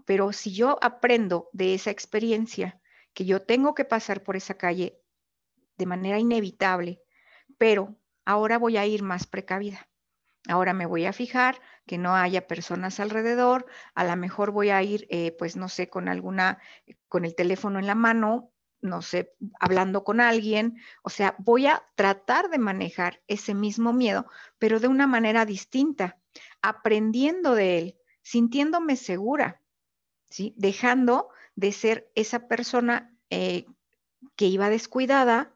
Pero 0.06 0.34
si 0.34 0.54
yo 0.54 0.78
aprendo 0.82 1.50
de 1.54 1.74
esa 1.74 1.92
experiencia, 1.92 2.80
que 3.14 3.26
yo 3.26 3.42
tengo 3.42 3.74
que 3.74 3.86
pasar 3.86 4.24
por 4.24 4.36
esa 4.36 4.56
calle 4.56 5.00
de 5.78 5.86
manera 5.86 6.20
inevitable, 6.20 7.02
pero 7.58 7.96
ahora 8.26 8.58
voy 8.58 8.78
a 8.78 8.86
ir 8.86 9.04
más 9.04 9.26
precavida. 9.26 9.90
Ahora 10.48 10.74
me 10.74 10.86
voy 10.86 11.06
a 11.06 11.14
fijar 11.14 11.60
que 11.88 11.98
no 11.98 12.16
haya 12.16 12.48
personas 12.48 13.00
alrededor, 13.00 13.66
a 13.96 14.04
lo 14.04 14.16
mejor 14.16 14.52
voy 14.52 14.70
a 14.70 14.84
ir, 14.84 15.08
eh, 15.10 15.32
pues 15.32 15.56
no 15.56 15.70
sé, 15.70 15.90
con 15.90 16.08
alguna, 16.08 16.60
con 17.08 17.26
el 17.26 17.36
teléfono 17.36 17.80
en 17.80 17.88
la 17.88 17.96
mano, 17.96 18.52
no 18.82 19.02
sé, 19.02 19.34
hablando 19.60 20.04
con 20.04 20.22
alguien, 20.22 20.78
o 21.04 21.10
sea, 21.10 21.36
voy 21.40 21.66
a 21.66 21.84
tratar 21.96 22.50
de 22.50 22.60
manejar 22.60 23.24
ese 23.28 23.56
mismo 23.56 23.94
miedo, 23.94 24.28
pero 24.60 24.80
de 24.80 24.88
una 24.88 25.08
manera 25.08 25.46
distinta, 25.46 26.20
aprendiendo 26.62 27.56
de 27.56 27.78
él, 27.80 28.00
sintiéndome 28.22 28.96
segura, 28.96 29.62
Dejando 30.56 31.30
de 31.56 31.72
ser 31.72 32.12
esa 32.16 32.48
persona 32.48 33.16
eh, 33.30 33.66
que 34.36 34.48
iba 34.48 34.70
descuidada, 34.70 35.56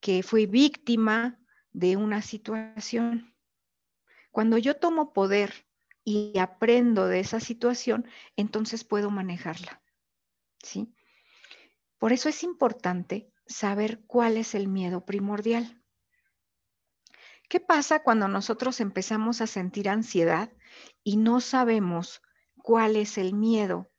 que 0.00 0.22
fue 0.22 0.46
víctima 0.46 1.38
de 1.72 1.96
una 1.96 2.22
situación. 2.22 3.34
Cuando 4.30 4.58
yo 4.58 4.76
tomo 4.76 5.12
poder 5.12 5.66
y 6.04 6.38
aprendo 6.38 7.06
de 7.06 7.20
esa 7.20 7.40
situación, 7.40 8.06
entonces 8.36 8.84
puedo 8.84 9.10
manejarla. 9.10 9.82
¿sí? 10.62 10.94
Por 11.98 12.12
eso 12.12 12.28
es 12.28 12.42
importante 12.42 13.32
saber 13.46 14.00
cuál 14.06 14.36
es 14.36 14.54
el 14.54 14.68
miedo 14.68 15.04
primordial. 15.04 15.82
¿Qué 17.48 17.58
pasa 17.58 18.02
cuando 18.02 18.28
nosotros 18.28 18.80
empezamos 18.80 19.40
a 19.40 19.46
sentir 19.46 19.88
ansiedad 19.88 20.52
y 21.02 21.16
no 21.16 21.40
sabemos 21.40 22.22
cuál 22.62 22.94
es 22.96 23.18
el 23.18 23.34
miedo 23.34 23.89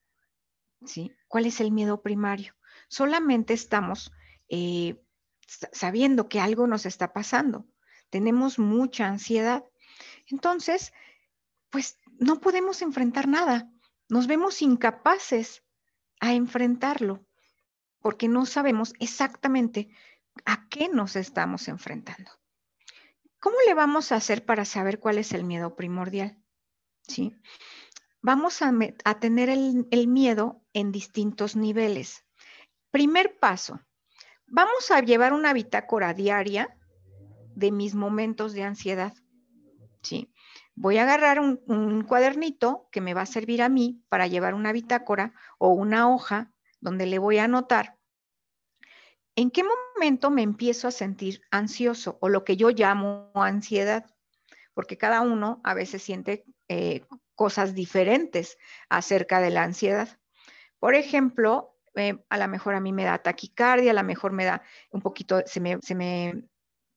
¿sí? 0.85 1.11
¿Cuál 1.27 1.45
es 1.45 1.59
el 1.61 1.71
miedo 1.71 2.01
primario? 2.01 2.55
Solamente 2.87 3.53
estamos 3.53 4.11
eh, 4.49 5.01
sabiendo 5.71 6.27
que 6.27 6.39
algo 6.39 6.67
nos 6.67 6.85
está 6.85 7.13
pasando. 7.13 7.67
Tenemos 8.09 8.59
mucha 8.59 9.07
ansiedad. 9.07 9.63
Entonces, 10.27 10.93
pues 11.69 11.97
no 12.19 12.39
podemos 12.39 12.81
enfrentar 12.81 13.27
nada. 13.27 13.71
Nos 14.09 14.27
vemos 14.27 14.61
incapaces 14.61 15.63
a 16.19 16.33
enfrentarlo 16.33 17.25
porque 18.01 18.27
no 18.27 18.45
sabemos 18.45 18.93
exactamente 18.99 19.89
a 20.45 20.67
qué 20.69 20.89
nos 20.89 21.15
estamos 21.15 21.67
enfrentando. 21.67 22.31
¿Cómo 23.39 23.57
le 23.65 23.73
vamos 23.73 24.11
a 24.11 24.15
hacer 24.15 24.45
para 24.45 24.65
saber 24.65 24.99
cuál 24.99 25.17
es 25.17 25.33
el 25.33 25.43
miedo 25.43 25.75
primordial? 25.75 26.37
¿Sí? 27.07 27.35
Vamos 28.21 28.61
a, 28.61 28.71
tener 29.19 29.49
el, 29.49 30.07
miedo 30.07 30.61
en 30.73 30.91
distintos 30.91 31.55
niveles. 31.55 32.25
Primer 32.91 33.37
paso, 33.39 33.79
vamos 34.47 34.91
a 34.91 35.01
llevar 35.01 35.33
una 35.33 35.53
bitácora 35.53 36.13
diaria 36.13 36.77
de 37.55 37.71
mis 37.71 37.95
momentos 37.95 38.53
de 38.53 38.63
ansiedad. 38.63 39.13
¿sí? 40.01 40.33
Voy 40.75 40.97
a 40.97 41.03
agarrar 41.03 41.39
un, 41.39 42.03
cuadernito 42.07 42.87
que 42.91 43.01
me 43.01 43.13
va 43.13 43.21
a 43.21 43.25
servir 43.25 43.61
a 43.61 43.69
mí 43.69 44.03
para 44.09 44.27
llevar 44.27 44.53
una 44.53 44.71
bitácora 44.71 45.33
o 45.57 45.69
una 45.69 46.09
hoja 46.13 46.51
donde 46.79 47.05
le 47.05 47.19
voy 47.19 47.37
a 47.37 47.45
anotar 47.45 47.97
en 49.35 49.49
qué 49.49 49.63
momento 49.63 50.29
me 50.29 50.41
empiezo 50.41 50.87
a 50.87 50.91
sentir 50.91 51.41
ansioso 51.51 52.17
o 52.21 52.29
lo 52.29 52.43
que 52.43 52.57
yo 52.57 52.69
llamo 52.69 53.31
ansiedad, 53.33 54.05
porque 54.73 54.97
cada 54.97 55.21
uno 55.21 55.61
a 55.63 55.73
veces 55.73 56.03
siente 56.03 56.45
eh, 56.67 57.05
cosas 57.41 57.73
diferentes 57.73 58.59
acerca 58.87 59.41
de 59.41 59.49
la 59.49 59.63
ansiedad. 59.63 60.07
Por 60.77 60.93
ejemplo, 60.93 61.75
eh, 61.95 62.23
a 62.29 62.37
lo 62.37 62.47
mejor 62.47 62.75
a 62.75 62.79
mí 62.79 62.93
me 62.93 63.03
da 63.03 63.17
taquicardia, 63.17 63.89
a 63.89 63.95
lo 63.95 64.03
mejor 64.03 64.31
me 64.31 64.45
da 64.45 64.61
un 64.91 65.01
poquito, 65.01 65.41
se 65.47 65.59
me, 65.59 65.79
se 65.81 65.95
me 65.95 66.43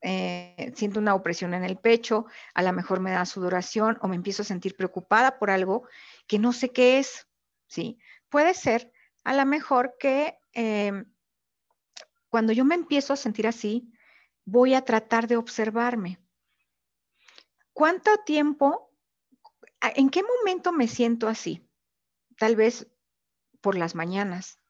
eh, 0.03 0.71
siento 0.77 1.01
una 1.01 1.15
opresión 1.15 1.55
en 1.55 1.65
el 1.65 1.79
pecho, 1.79 2.27
a 2.53 2.63
lo 2.63 2.75
mejor 2.75 3.01
me 3.01 3.11
da 3.11 3.25
sudoración 3.25 3.97
o 4.03 4.09
me 4.09 4.17
empiezo 4.17 4.43
a 4.43 4.45
sentir 4.45 4.77
preocupada 4.77 5.39
por 5.39 5.49
algo 5.49 5.89
que 6.27 6.39
no 6.39 6.53
sé 6.53 6.73
qué 6.73 6.99
es, 6.99 7.27
¿sí? 7.67 7.99
Puede 8.29 8.53
ser 8.53 8.93
a 9.25 9.33
lo 9.33 9.47
mejor 9.47 9.97
que 9.99 10.37
em, 10.53 11.11
cuando 12.29 12.53
yo 12.53 12.67
me 12.67 12.75
empiezo 12.75 13.15
a 13.15 13.17
sentir 13.17 13.47
así, 13.47 13.91
voy 14.45 14.75
a 14.75 14.83
tratar 14.83 15.27
de 15.27 15.39
observarme. 15.39 16.19
¿Cuánto 17.73 18.11
tiempo, 18.27 18.94
en 19.95 20.11
qué 20.11 20.23
momento 20.23 20.73
me 20.73 20.88
siento 20.88 21.29
así? 21.29 21.69
Tal 22.37 22.57
vez 22.57 22.91
por 23.61 23.76
las 23.76 23.95
mañanas, 23.95 24.61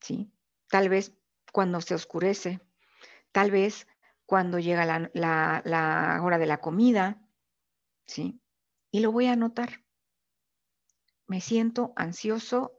¿sí? 0.00 0.30
Tal 0.68 0.88
vez 0.88 1.12
cuando 1.52 1.80
se 1.80 1.94
oscurece, 1.94 2.60
tal 3.32 3.50
vez 3.50 3.86
cuando 4.26 4.58
llega 4.58 4.84
la, 4.84 6.20
hora 6.22 6.38
de 6.38 6.46
la 6.46 6.58
comida, 6.58 7.22
¿sí? 8.06 8.40
Y 8.90 9.00
lo 9.00 9.12
voy 9.12 9.26
a 9.26 9.32
anotar. 9.32 9.84
Me 11.26 11.40
siento 11.40 11.92
ansioso 11.96 12.78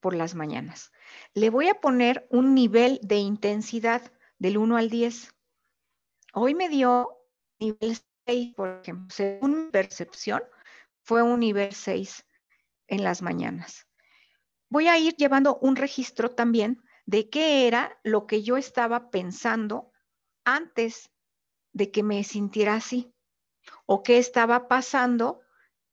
por 0.00 0.14
las 0.14 0.34
mañanas. 0.34 0.92
Le 1.34 1.50
voy 1.50 1.68
a 1.68 1.80
poner 1.80 2.26
un 2.30 2.54
nivel 2.54 3.00
de 3.02 3.16
intensidad 3.16 4.12
del 4.38 4.58
1 4.58 4.76
al 4.76 4.90
10. 4.90 5.34
Hoy 6.34 6.54
me 6.54 6.68
dio 6.68 7.18
nivel 7.58 7.98
6, 8.26 8.54
por 8.54 8.80
ejemplo, 8.82 9.06
según 9.10 9.64
mi 9.64 9.70
percepción, 9.70 10.42
fue 11.08 11.22
un 11.22 11.40
nivel 11.40 11.72
6 11.72 12.26
en 12.86 13.02
las 13.02 13.22
mañanas. 13.22 13.86
Voy 14.68 14.88
a 14.88 14.98
ir 14.98 15.16
llevando 15.16 15.56
un 15.62 15.74
registro 15.74 16.32
también 16.32 16.82
de 17.06 17.30
qué 17.30 17.66
era 17.66 17.98
lo 18.04 18.26
que 18.26 18.42
yo 18.42 18.58
estaba 18.58 19.08
pensando 19.08 19.90
antes 20.44 21.10
de 21.72 21.90
que 21.90 22.02
me 22.02 22.22
sintiera 22.24 22.74
así 22.74 23.10
o 23.86 24.02
qué 24.02 24.18
estaba 24.18 24.68
pasando 24.68 25.40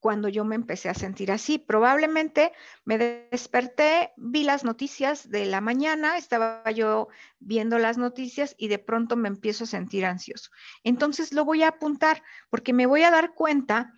cuando 0.02 0.28
yo 0.28 0.44
me 0.44 0.56
empecé 0.56 0.90
a 0.90 0.94
sentir 0.94 1.32
así. 1.32 1.60
Probablemente 1.60 2.52
me 2.84 2.98
desperté, 2.98 4.12
vi 4.18 4.44
las 4.44 4.66
noticias 4.66 5.30
de 5.30 5.46
la 5.46 5.62
mañana, 5.62 6.18
estaba 6.18 6.70
yo 6.72 7.08
viendo 7.40 7.80
las 7.80 7.98
noticias 7.98 8.54
y 8.58 8.68
de 8.68 8.80
pronto 8.80 9.16
me 9.16 9.30
empiezo 9.30 9.64
a 9.64 9.68
sentir 9.68 10.06
ansioso. 10.06 10.52
Entonces 10.84 11.32
lo 11.32 11.46
voy 11.46 11.64
a 11.64 11.70
apuntar 11.70 12.22
porque 12.50 12.74
me 12.74 12.86
voy 12.86 13.04
a 13.04 13.12
dar 13.12 13.34
cuenta 13.34 13.94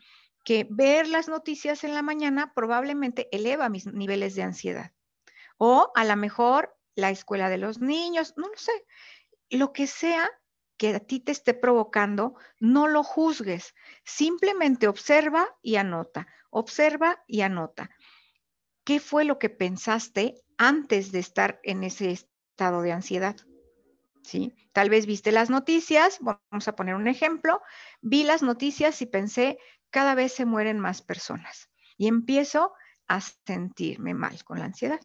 que 0.48 0.66
ver 0.70 1.10
las 1.10 1.27
noticias 1.27 1.84
en 1.84 1.94
la 1.94 2.01
mañana 2.01 2.54
probablemente 2.54 3.27
eleva 3.34 3.68
mis 3.68 3.86
niveles 3.86 4.34
de 4.34 4.44
ansiedad. 4.44 4.94
O 5.58 5.92
a 5.94 6.06
lo 6.06 6.16
mejor 6.16 6.74
la 6.96 7.10
escuela 7.10 7.50
de 7.50 7.58
los 7.58 7.82
niños, 7.82 8.34
no 8.38 8.48
lo 8.48 8.56
sé. 8.56 8.72
Lo 9.50 9.74
que 9.74 9.88
sea 9.88 10.30
que 10.77 10.96
a 10.96 11.01
ti 11.01 11.20
te 11.20 11.34
esté 11.34 11.54
provocando, 11.54 12.36
no 12.62 12.88
lo 12.88 13.04
juzgues. 13.04 13.75
Simplemente 14.06 14.88
observa 14.88 15.54
y 15.62 15.75
anota. 15.75 16.29
Observa 16.50 17.22
y 17.27 17.42
anota. 17.42 17.90
¿Qué 18.86 19.01
fue 19.01 19.25
lo 19.25 19.40
que 19.40 19.50
pensaste 19.50 20.46
antes 20.57 21.12
de 21.12 21.20
estar 21.20 21.60
en 21.64 21.83
ese 21.83 22.12
estado 22.12 22.83
de 22.83 22.94
ansiedad? 22.94 23.36
¿Sí? 24.24 24.55
Tal 24.72 24.90
vez 24.90 25.07
viste 25.07 25.31
las 25.31 25.50
noticias, 25.50 26.20
vamos 26.22 26.68
a 26.68 26.75
poner 26.75 26.96
un 26.96 27.07
ejemplo, 27.07 27.62
vi 28.01 28.24
las 28.24 28.44
noticias 28.44 29.01
y 29.01 29.07
pensé, 29.07 29.57
cada 29.98 30.14
vez 30.14 30.31
se 30.31 30.46
mueren 30.46 30.79
más 30.79 31.01
personas. 31.01 31.72
Y 31.98 32.07
empiezo 32.07 32.72
a 33.07 33.20
sentirme 33.20 34.14
mal 34.14 34.44
con 34.44 34.60
la 34.60 34.66
ansiedad, 34.66 35.00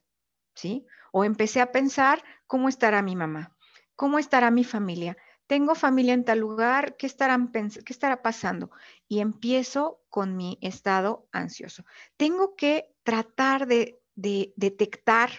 ¿sí? 0.55 0.85
O 1.13 1.25
empecé 1.25 1.63
a 1.63 1.73
pensar, 1.73 2.23
¿cómo 2.47 2.69
estará 2.69 3.01
mi 3.01 3.17
mamá? 3.17 3.57
¿Cómo 3.97 4.19
estará 4.19 4.51
mi 4.51 4.65
familia? 4.65 5.17
tengo 5.47 5.75
familia 5.75 6.15
en 6.15 6.25
tal 6.25 6.41
lugar, 6.41 6.97
¿qué, 6.97 7.07
estarán 7.07 7.51
¿qué 7.53 7.93
estará 7.93 8.23
pasando? 8.23 8.71
Y 9.09 9.21
empiezo 9.21 10.03
con 10.09 10.37
mi 10.37 10.59
estado 10.63 11.27
ansioso. 11.33 11.85
Tengo 12.19 12.55
que 12.55 12.95
tratar 13.03 13.67
de, 13.67 14.01
de 14.15 14.53
detectar 14.57 15.31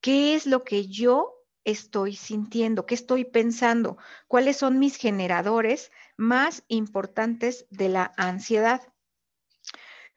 qué 0.00 0.34
es 0.34 0.46
lo 0.46 0.62
que 0.62 0.88
yo 0.88 1.34
estoy 1.64 2.16
sintiendo, 2.16 2.86
qué 2.86 2.94
estoy 2.94 3.24
pensando, 3.24 3.98
cuáles 4.28 4.56
son 4.56 4.78
mis 4.78 4.96
generadores 4.96 5.92
más 6.16 6.64
importantes 6.68 7.66
de 7.70 7.88
la 7.88 8.12
ansiedad. 8.16 8.82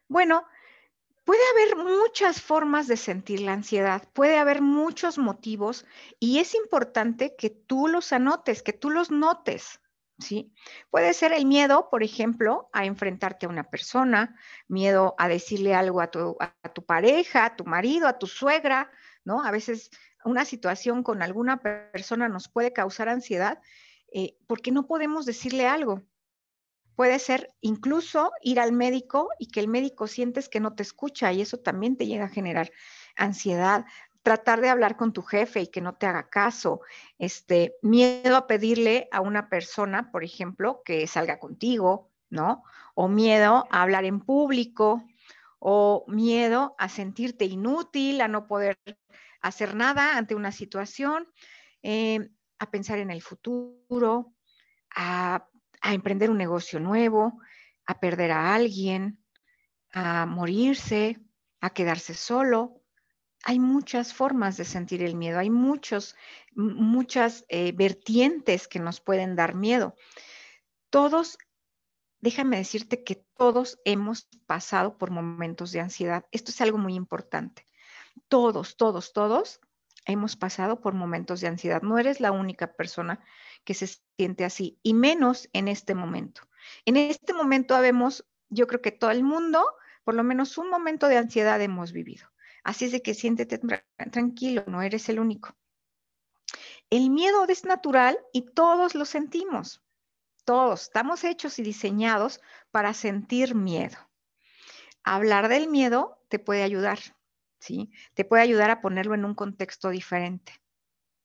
Bueno, 0.08 0.46
Puede 1.26 1.40
haber 1.50 1.76
muchas 1.76 2.40
formas 2.40 2.86
de 2.86 2.96
sentir 2.96 3.40
la 3.40 3.52
ansiedad, 3.52 4.08
puede 4.12 4.38
haber 4.38 4.62
muchos 4.62 5.18
motivos 5.18 5.84
y 6.20 6.38
es 6.38 6.54
importante 6.54 7.34
que 7.34 7.50
tú 7.50 7.88
los 7.88 8.12
anotes, 8.12 8.62
que 8.62 8.72
tú 8.72 8.90
los 8.90 9.10
notes. 9.10 9.80
¿Sí? 10.20 10.54
Puede 10.88 11.12
ser 11.14 11.32
el 11.32 11.44
miedo, 11.44 11.90
por 11.90 12.04
ejemplo, 12.04 12.70
a 12.72 12.86
enfrentarte 12.86 13.44
a 13.46 13.48
una 13.48 13.64
persona, 13.64 14.36
miedo 14.68 15.16
a 15.18 15.26
decirle 15.26 15.74
algo 15.74 16.00
a 16.00 16.12
tu, 16.12 16.36
a 16.38 16.72
tu, 16.72 16.84
pareja, 16.86 17.44
a 17.44 17.56
tu 17.56 17.64
marido, 17.64 18.06
a 18.06 18.18
tu 18.18 18.28
suegra, 18.28 18.92
¿no? 19.24 19.44
A 19.44 19.50
veces 19.50 19.90
una 20.26 20.44
situación 20.44 21.02
con 21.02 21.22
alguna 21.22 21.58
persona 21.58 22.28
nos 22.28 22.48
puede 22.48 22.72
causar 22.72 23.08
ansiedad 23.08 23.60
eh, 24.12 24.36
porque 24.46 24.72
no 24.72 24.86
podemos 24.86 25.24
decirle 25.24 25.66
algo. 25.66 26.02
Puede 26.94 27.18
ser 27.18 27.54
incluso 27.60 28.32
ir 28.42 28.58
al 28.58 28.72
médico 28.72 29.28
y 29.38 29.48
que 29.48 29.60
el 29.60 29.68
médico 29.68 30.06
sientes 30.06 30.48
que 30.48 30.60
no 30.60 30.74
te 30.74 30.82
escucha 30.82 31.32
y 31.32 31.42
eso 31.42 31.58
también 31.58 31.96
te 31.96 32.06
llega 32.06 32.24
a 32.24 32.30
generar 32.30 32.72
ansiedad. 33.14 33.84
Tratar 34.22 34.60
de 34.60 34.70
hablar 34.70 34.96
con 34.96 35.12
tu 35.12 35.22
jefe 35.22 35.60
y 35.60 35.66
que 35.68 35.80
no 35.80 35.94
te 35.94 36.06
haga 36.06 36.28
caso. 36.28 36.80
Este, 37.18 37.76
miedo 37.82 38.36
a 38.36 38.46
pedirle 38.46 39.08
a 39.12 39.20
una 39.20 39.48
persona, 39.48 40.10
por 40.10 40.24
ejemplo, 40.24 40.82
que 40.84 41.06
salga 41.06 41.38
contigo, 41.38 42.10
¿no? 42.30 42.64
O 42.94 43.08
miedo 43.08 43.68
a 43.70 43.82
hablar 43.82 44.04
en 44.04 44.20
público, 44.20 45.04
o 45.58 46.04
miedo 46.08 46.74
a 46.78 46.88
sentirte 46.88 47.44
inútil, 47.44 48.20
a 48.20 48.28
no 48.28 48.46
poder 48.46 48.78
hacer 49.40 49.74
nada 49.74 50.16
ante 50.16 50.34
una 50.34 50.52
situación, 50.52 51.28
eh, 51.82 52.30
a 52.58 52.70
pensar 52.70 52.98
en 52.98 53.10
el 53.10 53.22
futuro, 53.22 54.34
a 54.94 55.48
a 55.86 55.94
emprender 55.94 56.30
un 56.30 56.38
negocio 56.38 56.80
nuevo, 56.80 57.40
a 57.86 58.00
perder 58.00 58.32
a 58.32 58.54
alguien, 58.54 59.22
a 59.92 60.26
morirse, 60.26 61.20
a 61.60 61.70
quedarse 61.70 62.14
solo. 62.14 62.82
Hay 63.44 63.60
muchas 63.60 64.12
formas 64.12 64.56
de 64.56 64.64
sentir 64.64 65.04
el 65.04 65.14
miedo, 65.14 65.38
hay 65.38 65.48
muchos, 65.48 66.16
muchas 66.54 67.44
eh, 67.48 67.70
vertientes 67.70 68.66
que 68.66 68.80
nos 68.80 69.00
pueden 69.00 69.36
dar 69.36 69.54
miedo. 69.54 69.94
Todos, 70.90 71.38
déjame 72.26 72.56
decirte 72.56 73.04
que 73.04 73.24
todos 73.36 73.78
hemos 73.84 74.24
pasado 74.46 74.98
por 74.98 75.12
momentos 75.12 75.70
de 75.70 75.78
ansiedad. 75.78 76.26
Esto 76.32 76.50
es 76.50 76.60
algo 76.60 76.76
muy 76.76 76.94
importante. 76.94 77.64
Todos, 78.26 78.76
todos, 78.76 79.12
todos 79.12 79.60
hemos 80.06 80.34
pasado 80.34 80.80
por 80.80 80.92
momentos 80.92 81.40
de 81.40 81.46
ansiedad. 81.46 81.82
No 81.82 82.00
eres 82.00 82.18
la 82.18 82.32
única 82.32 82.72
persona 82.72 83.20
que 83.62 83.74
se 83.74 83.86
siente 84.16 84.44
así, 84.44 84.76
y 84.82 84.92
menos 84.92 85.48
en 85.52 85.68
este 85.68 85.94
momento. 85.94 86.42
En 86.84 86.96
este 86.96 87.32
momento 87.32 87.76
habemos, 87.76 88.26
yo 88.48 88.66
creo 88.66 88.82
que 88.82 88.90
todo 88.90 89.12
el 89.12 89.22
mundo, 89.22 89.64
por 90.02 90.16
lo 90.16 90.24
menos 90.24 90.58
un 90.58 90.68
momento 90.68 91.06
de 91.06 91.18
ansiedad 91.18 91.62
hemos 91.62 91.92
vivido. 91.92 92.26
Así 92.64 92.86
es 92.86 92.90
de 92.90 93.02
que 93.02 93.14
siéntete 93.14 93.60
tranquilo, 94.10 94.64
no 94.66 94.82
eres 94.82 95.08
el 95.08 95.20
único. 95.20 95.56
El 96.90 97.08
miedo 97.10 97.46
es 97.46 97.64
natural 97.64 98.18
y 98.32 98.46
todos 98.46 98.96
lo 98.96 99.04
sentimos. 99.04 99.85
Todos 100.46 100.82
estamos 100.82 101.24
hechos 101.24 101.58
y 101.58 101.64
diseñados 101.64 102.40
para 102.70 102.94
sentir 102.94 103.56
miedo. 103.56 103.98
Hablar 105.02 105.48
del 105.48 105.68
miedo 105.68 106.22
te 106.28 106.38
puede 106.38 106.62
ayudar, 106.62 107.00
¿sí? 107.58 107.90
Te 108.14 108.24
puede 108.24 108.44
ayudar 108.44 108.70
a 108.70 108.80
ponerlo 108.80 109.16
en 109.16 109.24
un 109.24 109.34
contexto 109.34 109.90
diferente. 109.90 110.52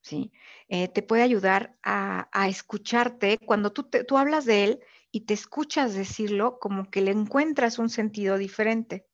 ¿sí? 0.01 0.31
Eh, 0.69 0.87
te 0.87 1.03
puede 1.03 1.21
ayudar 1.21 1.77
a, 1.83 2.47
escucharte 2.49 3.37
cuando 3.37 3.71
tú, 3.71 3.83
tú 3.83 4.17
hablas 4.17 4.45
de 4.45 4.63
él 4.63 4.79
y 5.11 5.21
te 5.21 5.35
escuchas 5.35 5.93
decirlo, 5.93 6.57
como 6.57 6.89
que 6.89 7.01
le 7.01 7.11
encuentras 7.11 7.77
un 7.77 7.89
sentido 7.89 8.39
diferente. 8.39 9.05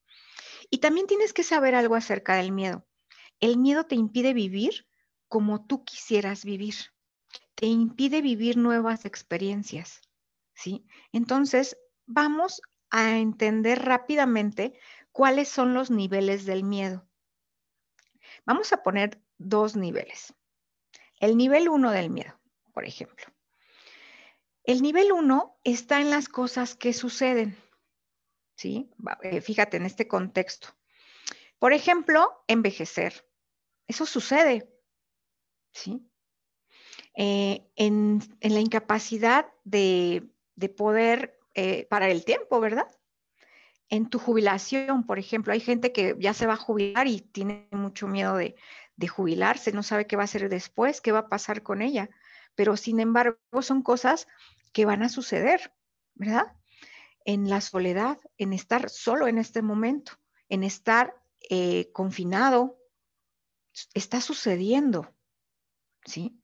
Y 0.69 0.77
también 0.77 1.07
tienes 1.07 1.33
que 1.33 1.43
saber 1.43 1.75
algo 1.75 1.95
acerca 1.95 2.35
del 2.35 2.53
miedo. 2.53 2.87
El 3.41 3.57
miedo 3.57 3.85
te 3.85 3.95
impide 3.95 4.33
vivir 4.33 4.87
como 5.27 5.65
tú 5.65 5.83
quisieras 5.83 6.45
vivir. 6.45 6.75
Te 7.57 7.65
impide 7.65 8.21
vivir 8.21 8.55
nuevas 8.55 9.05
experiencias, 9.05 10.01
¿sí? 10.53 10.85
Entonces, 11.11 11.75
vamos 12.05 12.61
a 12.91 13.17
entender 13.17 13.83
rápidamente 13.83 14.79
cuáles 15.11 15.49
son 15.49 15.73
los 15.73 15.89
niveles 15.89 16.45
del 16.45 16.63
miedo. 16.63 17.09
Vamos 18.45 18.73
a 18.73 18.83
poner 18.83 19.19
dos 19.39 19.75
niveles. 19.75 20.35
El 21.19 21.35
nivel 21.35 21.67
uno 21.67 21.89
del 21.89 22.11
miedo, 22.11 22.39
por 22.73 22.85
ejemplo. 22.85 23.25
El 24.63 24.83
nivel 24.83 25.11
uno 25.11 25.59
está 25.63 25.99
en 25.99 26.11
las 26.11 26.29
cosas 26.29 26.75
que 26.75 26.93
suceden. 26.93 27.57
¿Sí? 28.55 28.91
Eh, 29.23 29.41
fíjate 29.41 29.77
en 29.77 29.87
este 29.87 30.07
contexto. 30.07 30.77
Por 31.57 31.73
ejemplo, 31.73 32.43
envejecer. 32.47 33.27
Eso 33.87 34.05
sucede. 34.05 34.71
¿Sí? 35.73 36.06
Eh, 37.19 37.67
en, 37.75 38.21
la 38.41 38.59
incapacidad 38.59 39.47
de, 39.63 40.29
poder 40.77 41.39
eh, 41.55 41.87
parar 41.89 42.11
el 42.11 42.23
tiempo, 42.23 42.59
¿verdad? 42.59 42.87
En 43.89 44.07
tu 44.07 44.19
jubilación, 44.19 45.03
por 45.03 45.17
ejemplo, 45.17 45.51
hay 45.51 45.59
gente 45.59 45.91
que 45.91 46.15
ya 46.19 46.35
se 46.35 46.45
va 46.45 46.53
a 46.53 46.57
jubilar 46.57 47.07
y 47.07 47.21
tiene 47.21 47.67
mucho 47.71 48.07
miedo 48.07 48.37
de, 48.37 48.55
jubilarse, 49.07 49.71
no 49.71 49.81
sabe 49.81 50.05
qué 50.05 50.15
va 50.15 50.23
a 50.23 50.25
hacer 50.25 50.47
después, 50.47 51.01
qué 51.01 51.11
va 51.11 51.19
a 51.19 51.29
pasar 51.29 51.63
con 51.63 51.81
ella. 51.81 52.07
Pero 52.53 52.77
sin 52.77 52.99
embargo, 52.99 53.39
son 53.61 53.81
cosas 53.81 54.27
que 54.71 54.85
van 54.85 55.01
a 55.01 55.09
suceder, 55.09 55.73
¿verdad? 56.13 56.55
En 57.25 57.49
la 57.49 57.61
soledad, 57.61 58.19
en 58.37 58.53
estar 58.53 58.91
solo 58.91 59.27
en 59.27 59.39
este 59.39 59.63
momento, 59.63 60.11
en 60.49 60.63
estar 60.63 61.15
eh, 61.49 61.91
confinado, 61.93 62.77
está 63.95 64.21
sucediendo, 64.21 65.11
¿sí? 66.05 66.39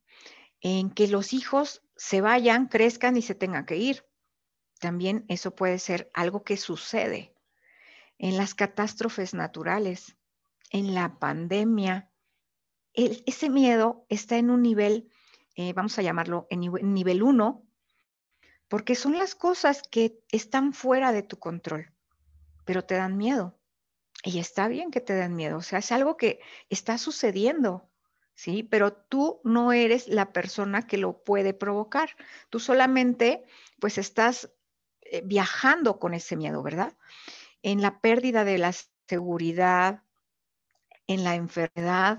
En 0.63 0.89
que 0.89 1.07
los 1.07 1.33
hijos 1.33 1.83
se 1.95 2.21
vayan, 2.21 2.67
crezcan 2.67 3.15
y 3.15 3.21
se 3.21 3.35
tengan 3.35 3.65
que 3.67 3.77
ir. 3.77 4.05
También 4.79 5.25
eso 5.27 5.55
puede 5.55 5.77
ser 5.77 6.09
algo 6.13 6.43
que 6.43 6.57
sucede 6.57 7.33
en 8.17 8.37
las 8.37 8.55
catástrofes 8.55 9.33
naturales, 9.33 10.17
en 10.71 10.93
la 10.93 11.19
pandemia. 11.19 12.09
ese 12.93 13.49
miedo 13.49 14.05
está 14.09 14.37
en 14.37 14.49
un 14.49 14.61
nivel, 14.61 15.09
eh, 15.55 15.73
vamos 15.73 15.97
a 15.99 16.01
llamarlo 16.01 16.47
en 16.49 16.61
nivel 16.93 17.23
1, 17.23 17.65
porque 18.67 18.95
son 18.95 19.17
las 19.17 19.35
cosas 19.35 19.83
que 19.83 20.19
están 20.31 20.73
fuera 20.73 21.11
de 21.11 21.23
tu 21.23 21.37
control, 21.37 21.93
pero 22.65 22.83
te 22.83 22.95
dan 22.95 23.17
miedo. 23.17 23.59
Y 24.23 24.39
está 24.39 24.67
bien 24.67 24.89
que 24.89 25.01
te 25.01 25.13
den 25.13 25.35
miedo, 25.35 25.57
o 25.57 25.61
sea, 25.61 25.79
es 25.79 25.91
algo 25.91 26.17
que 26.17 26.39
está 26.69 26.97
sucediendo, 26.97 27.89
¿sí? 28.35 28.63
Pero 28.63 28.93
tú 28.93 29.41
no 29.43 29.71
eres 29.71 30.07
la 30.07 30.31
persona 30.31 30.87
que 30.87 30.97
lo 30.97 31.23
puede 31.23 31.53
provocar. 31.53 32.09
Tú 32.49 32.59
solamente, 32.59 33.43
pues, 33.79 33.97
estás 33.97 34.51
eh, 35.01 35.21
viajando 35.25 35.99
con 35.99 36.13
ese 36.13 36.35
miedo, 36.35 36.63
¿verdad? 36.63 36.93
En 37.61 37.81
la 37.81 37.99
pérdida 38.01 38.43
de 38.43 38.57
la 38.57 38.73
seguridad, 39.07 40.03
en 41.07 41.23
la 41.23 41.35
enfermedad, 41.35 42.17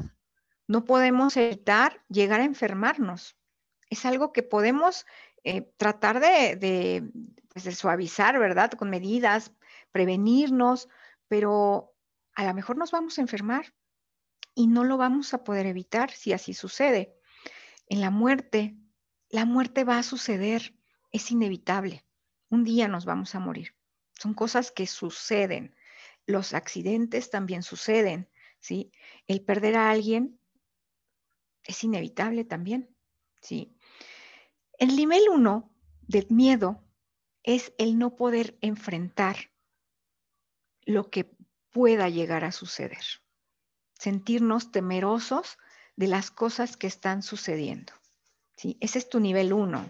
no 0.67 0.85
podemos 0.85 1.37
evitar 1.37 2.03
llegar 2.09 2.41
a 2.41 2.45
enfermarnos. 2.45 3.37
Es 3.91 4.05
algo 4.07 4.33
que 4.33 4.43
podemos 4.43 5.07
eh, 5.43 5.63
tratar 5.77 6.21
de, 6.21 7.07
pues, 7.53 7.65
de 7.65 7.73
suavizar, 7.73 8.39
¿verdad? 8.39 8.71
Con 8.73 8.91
medidas, 8.91 9.53
prevenirnos, 9.93 10.89
pero 11.29 11.95
a 12.35 12.45
lo 12.45 12.55
mejor 12.55 12.77
nos 12.77 12.91
vamos 12.91 13.19
a 13.19 13.21
enfermar 13.21 13.75
y 14.55 14.67
no 14.67 14.85
lo 14.85 14.97
vamos 14.97 15.35
a 15.35 15.45
poder 15.45 15.67
evitar 15.67 16.11
si 16.11 16.33
así 16.33 16.55
sucede. 16.55 17.17
En 17.89 18.01
la 18.01 18.11
muerte, 18.11 18.77
la 19.29 19.45
muerte 19.45 19.85
va 19.85 19.99
a 19.99 20.03
suceder, 20.03 20.75
es 21.11 21.31
inevitable. 21.31 22.05
Un 22.49 22.65
día 22.65 22.89
nos 22.89 23.05
vamos 23.05 23.35
a 23.35 23.41
morir. 23.41 23.75
Son 24.13 24.35
cosas 24.35 24.71
que 24.71 24.87
suceden. 24.87 25.75
Los 26.27 26.55
accidentes 26.55 27.31
también 27.31 27.63
suceden, 27.63 28.31
¿sí? 28.61 28.93
El 29.27 29.43
perder 29.43 29.77
a 29.77 29.91
alguien 29.91 30.39
es 31.65 31.83
inevitable 31.83 32.45
también, 32.45 32.95
¿sí? 33.41 33.77
El 34.79 34.97
nivel 34.97 35.23
uno 35.31 35.71
del 36.03 36.27
miedo 36.31 36.83
es 37.43 37.73
el 37.79 37.99
no 37.99 38.17
poder 38.17 38.57
enfrentar 38.61 39.37
lo 40.83 41.11
que 41.11 41.31
pueda 41.71 42.09
llegar 42.09 42.45
a 42.45 42.53
suceder. 42.53 43.05
Sentirnos 44.05 44.71
temerosos 44.71 45.57
de 45.97 46.09
las 46.09 46.31
cosas 46.31 46.77
que 46.77 46.87
están 46.87 47.23
sucediendo. 47.23 47.95
¿sí? 48.55 48.77
Ese 48.83 48.99
es 48.99 49.09
tu 49.09 49.19
nivel 49.19 49.55
1. 49.55 49.83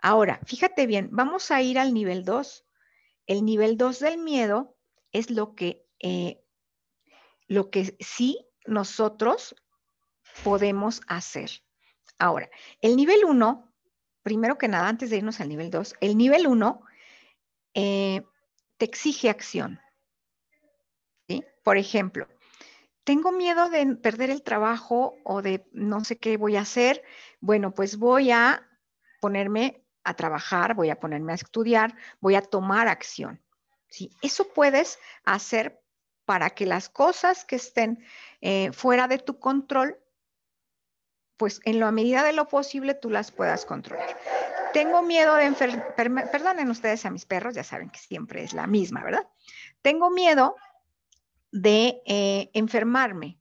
Ahora, 0.00 0.40
fíjate 0.46 0.86
bien, 0.86 1.10
vamos 1.12 1.50
a 1.50 1.60
ir 1.60 1.78
al 1.78 1.92
nivel 1.92 2.24
2. 2.24 2.64
El 3.26 3.44
nivel 3.44 3.76
2 3.76 3.98
del 3.98 4.16
miedo 4.16 4.74
es 5.12 5.28
lo 5.28 5.54
que, 5.54 5.86
eh, 6.00 6.42
lo 7.46 7.70
que 7.70 7.94
sí 8.00 8.38
nosotros 8.64 9.54
podemos 10.44 11.02
hacer. 11.06 11.50
Ahora, 12.18 12.48
el 12.80 12.96
nivel 12.96 13.22
1, 13.22 13.70
primero 14.22 14.56
que 14.56 14.68
nada, 14.68 14.88
antes 14.88 15.10
de 15.10 15.18
irnos 15.18 15.40
al 15.40 15.50
nivel 15.50 15.70
2, 15.70 15.96
el 16.00 16.16
nivel 16.16 16.46
1 16.46 16.80
eh, 17.74 18.22
te 18.78 18.86
exige 18.86 19.28
acción. 19.28 19.78
Por 21.62 21.76
ejemplo, 21.76 22.26
tengo 23.04 23.32
miedo 23.32 23.68
de 23.68 23.96
perder 23.96 24.30
el 24.30 24.42
trabajo 24.42 25.16
o 25.24 25.42
de 25.42 25.66
no 25.72 26.04
sé 26.04 26.18
qué 26.18 26.36
voy 26.36 26.56
a 26.56 26.62
hacer. 26.62 27.02
Bueno, 27.40 27.74
pues 27.74 27.98
voy 27.98 28.30
a 28.30 28.68
ponerme 29.20 29.84
a 30.04 30.14
trabajar, 30.14 30.74
voy 30.74 30.90
a 30.90 31.00
ponerme 31.00 31.32
a 31.32 31.36
estudiar, 31.36 31.94
voy 32.20 32.34
a 32.34 32.42
tomar 32.42 32.88
acción. 32.88 33.40
¿sí? 33.88 34.10
Eso 34.22 34.48
puedes 34.52 34.98
hacer 35.24 35.82
para 36.24 36.50
que 36.50 36.66
las 36.66 36.88
cosas 36.88 37.44
que 37.44 37.56
estén 37.56 38.04
eh, 38.40 38.72
fuera 38.72 39.08
de 39.08 39.18
tu 39.18 39.38
control, 39.38 39.98
pues 41.36 41.60
en 41.64 41.80
la 41.80 41.90
medida 41.90 42.22
de 42.22 42.32
lo 42.32 42.48
posible 42.48 42.94
tú 42.94 43.10
las 43.10 43.32
puedas 43.32 43.66
controlar. 43.66 44.16
Tengo 44.72 45.02
miedo 45.02 45.34
de 45.34 45.44
enfermar, 45.44 46.30
perdonen 46.30 46.70
ustedes 46.70 47.04
a 47.04 47.10
mis 47.10 47.26
perros, 47.26 47.54
ya 47.54 47.64
saben 47.64 47.90
que 47.90 47.98
siempre 47.98 48.42
es 48.42 48.54
la 48.54 48.66
misma, 48.66 49.02
¿verdad? 49.02 49.28
Tengo 49.82 50.10
miedo 50.10 50.56
de 51.52 52.02
eh, 52.06 52.50
enfermarme. 52.54 53.38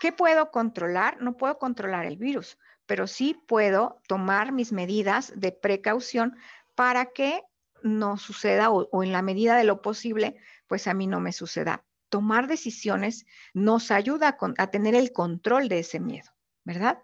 ¿Qué 0.00 0.10
puedo 0.10 0.50
controlar? 0.50 1.22
No 1.22 1.36
puedo 1.36 1.58
controlar 1.58 2.06
el 2.06 2.16
virus, 2.16 2.58
pero 2.86 3.06
sí 3.06 3.40
puedo 3.46 4.00
tomar 4.08 4.50
mis 4.50 4.72
medidas 4.72 5.32
de 5.36 5.52
precaución 5.52 6.36
para 6.74 7.12
que 7.12 7.42
no 7.82 8.16
suceda 8.16 8.70
o, 8.70 9.02
en 9.02 9.12
la 9.12 9.22
medida 9.22 9.56
de 9.56 9.64
lo 9.64 9.82
posible, 9.82 10.36
pues 10.66 10.88
a 10.88 10.94
mí 10.94 11.06
no 11.06 11.20
me 11.20 11.32
suceda. 11.32 11.84
Tomar 12.08 12.46
decisiones 12.46 13.26
nos 13.54 13.90
ayuda 13.90 14.36
a, 14.58 14.66
tener 14.68 14.94
el 14.94 15.12
control 15.12 15.68
de 15.68 15.80
ese 15.80 16.00
miedo, 16.00 16.30
¿verdad? 16.64 16.98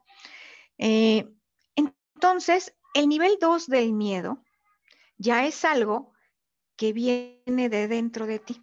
Eh, 0.78 1.28
entonces, 1.76 2.74
el 2.94 3.08
nivel 3.08 3.38
2 3.40 3.66
del 3.68 3.92
miedo 3.92 4.44
ya 5.18 5.46
es 5.46 5.64
algo 5.64 6.12
que 6.76 6.92
viene 6.92 7.68
de 7.68 7.88
dentro 7.88 8.26
de 8.26 8.38
ti. 8.38 8.62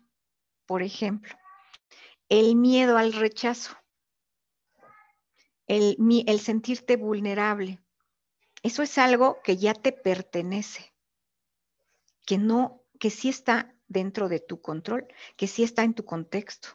Por 0.66 0.82
ejemplo, 0.82 1.36
el 2.30 2.56
miedo 2.56 2.98
al 2.98 3.14
rechazo, 3.14 3.76
el, 5.68 5.98
el 6.28 6.40
sentirte 6.40 6.98
vulnerable. 6.98 7.82
Eso 8.64 8.82
es 8.82 8.98
algo 8.98 9.42
que 9.44 9.58
ya 9.58 9.74
te 9.74 9.92
pertenece, 9.92 10.94
que 12.26 12.38
no, 12.38 12.84
que 13.00 13.12
sí 13.12 13.30
está 13.30 13.76
dentro 13.88 14.28
de 14.28 14.40
tu 14.40 14.62
control, 14.62 15.08
que 15.38 15.48
sí 15.48 15.64
está 15.64 15.84
en 15.84 15.94
tu 15.94 16.04
contexto, 16.04 16.70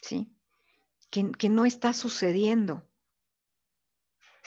¿sí? 0.00 0.32
Que, 1.10 1.32
que 1.32 1.48
no 1.48 1.66
está 1.66 1.92
sucediendo, 1.92 2.88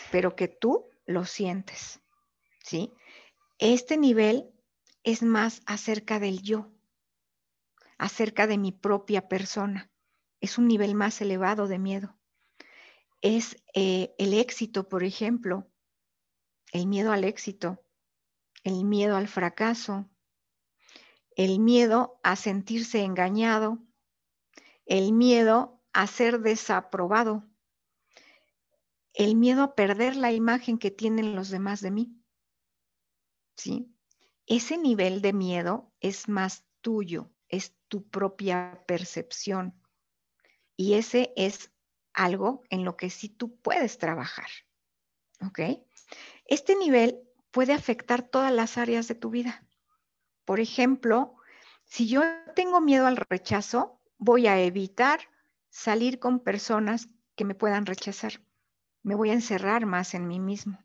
pero 0.10 0.38
que 0.38 0.48
tú 0.48 0.90
lo 1.06 1.26
sientes, 1.26 2.00
¿sí? 2.64 2.94
Este 3.60 3.98
nivel 3.98 4.50
es 5.04 5.22
más 5.22 5.62
acerca 5.66 6.20
del 6.20 6.42
yo, 6.42 6.72
acerca 7.98 8.48
de 8.48 8.58
mi 8.58 8.72
propia 8.72 9.28
persona 9.28 9.93
es 10.44 10.58
un 10.58 10.68
nivel 10.68 10.94
más 10.94 11.22
elevado 11.22 11.70
de 11.70 11.80
miedo. 11.80 12.20
Es 13.22 13.56
eh, 13.74 14.14
el 14.18 14.34
éxito, 14.34 14.90
por 14.90 15.06
ejemplo, 15.06 15.72
el 16.74 16.86
miedo 16.86 17.14
al 17.14 17.24
éxito, 17.24 17.82
el 18.66 18.84
miedo 18.84 19.16
al 19.16 19.30
fracaso, 19.30 20.10
el 21.38 21.60
miedo 21.60 22.20
a 22.24 22.36
sentirse 22.36 23.04
engañado, 23.04 23.80
el 24.86 25.14
miedo 25.14 25.82
a 25.94 26.08
ser 26.08 26.42
desaprobado, 26.42 27.50
el 29.14 29.38
miedo 29.38 29.64
a 29.64 29.76
perder 29.76 30.18
la 30.18 30.34
imagen 30.34 30.78
que 30.78 30.92
tienen 30.92 31.36
los 31.36 31.52
demás 31.52 31.80
de 31.80 31.92
mí. 31.92 32.22
¿Sí? 33.56 33.96
Ese 34.46 34.78
nivel 34.78 35.22
de 35.22 35.32
miedo 35.32 35.94
es 36.02 36.28
más 36.28 36.66
tuyo, 36.82 37.32
es 37.48 37.78
tu 37.88 38.10
propia 38.10 38.84
percepción. 38.86 39.80
Y 40.84 40.96
ese 40.96 41.32
es 41.38 41.72
algo 42.12 42.62
en 42.70 42.84
lo 42.84 42.98
que 42.98 43.10
sí 43.10 43.30
tú 43.30 43.56
puedes 43.62 43.98
trabajar. 44.00 44.48
¿Ok? 45.40 45.62
Este 46.44 46.76
nivel 46.76 47.22
puede 47.52 47.72
afectar 47.72 48.22
todas 48.22 48.52
las 48.52 48.78
áreas 48.78 49.08
de 49.08 49.16
tu 49.16 49.30
vida. 49.30 49.66
Por 50.44 50.60
ejemplo, 50.60 51.38
si 51.86 52.10
yo 52.10 52.22
tengo 52.54 52.82
miedo 52.82 53.08
al 53.08 53.16
rechazo, 53.16 54.02
voy 54.18 54.48
a 54.48 54.60
evitar 54.60 55.22
salir 55.70 56.20
con 56.20 56.42
personas 56.42 57.08
que 57.38 57.46
me 57.46 57.56
puedan 57.56 57.86
rechazar. 57.86 58.42
Me 59.04 59.16
voy 59.16 59.30
a 59.30 59.40
encerrar 59.40 59.86
más 59.86 60.14
en 60.14 60.28
mí 60.28 60.42
mismo. 60.42 60.84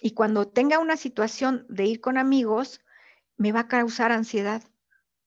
Y 0.00 0.12
cuando 0.12 0.48
tenga 0.48 0.78
una 0.78 0.96
situación 0.96 1.66
de 1.68 1.84
ir 1.84 2.00
con 2.00 2.16
amigos, 2.16 2.80
me 3.36 3.52
va 3.52 3.60
a 3.60 3.68
causar 3.68 4.12
ansiedad. 4.12 4.62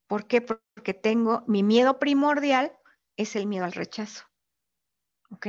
¿Por 0.08 0.26
qué? 0.26 0.42
Porque 0.42 0.96
tengo 0.96 1.44
mi 1.46 1.62
miedo 1.62 2.00
primordial 2.00 2.76
es 3.18 3.36
el 3.36 3.48
miedo 3.48 3.66
al 3.66 3.74
rechazo. 3.74 4.26
¿Ok? 5.30 5.48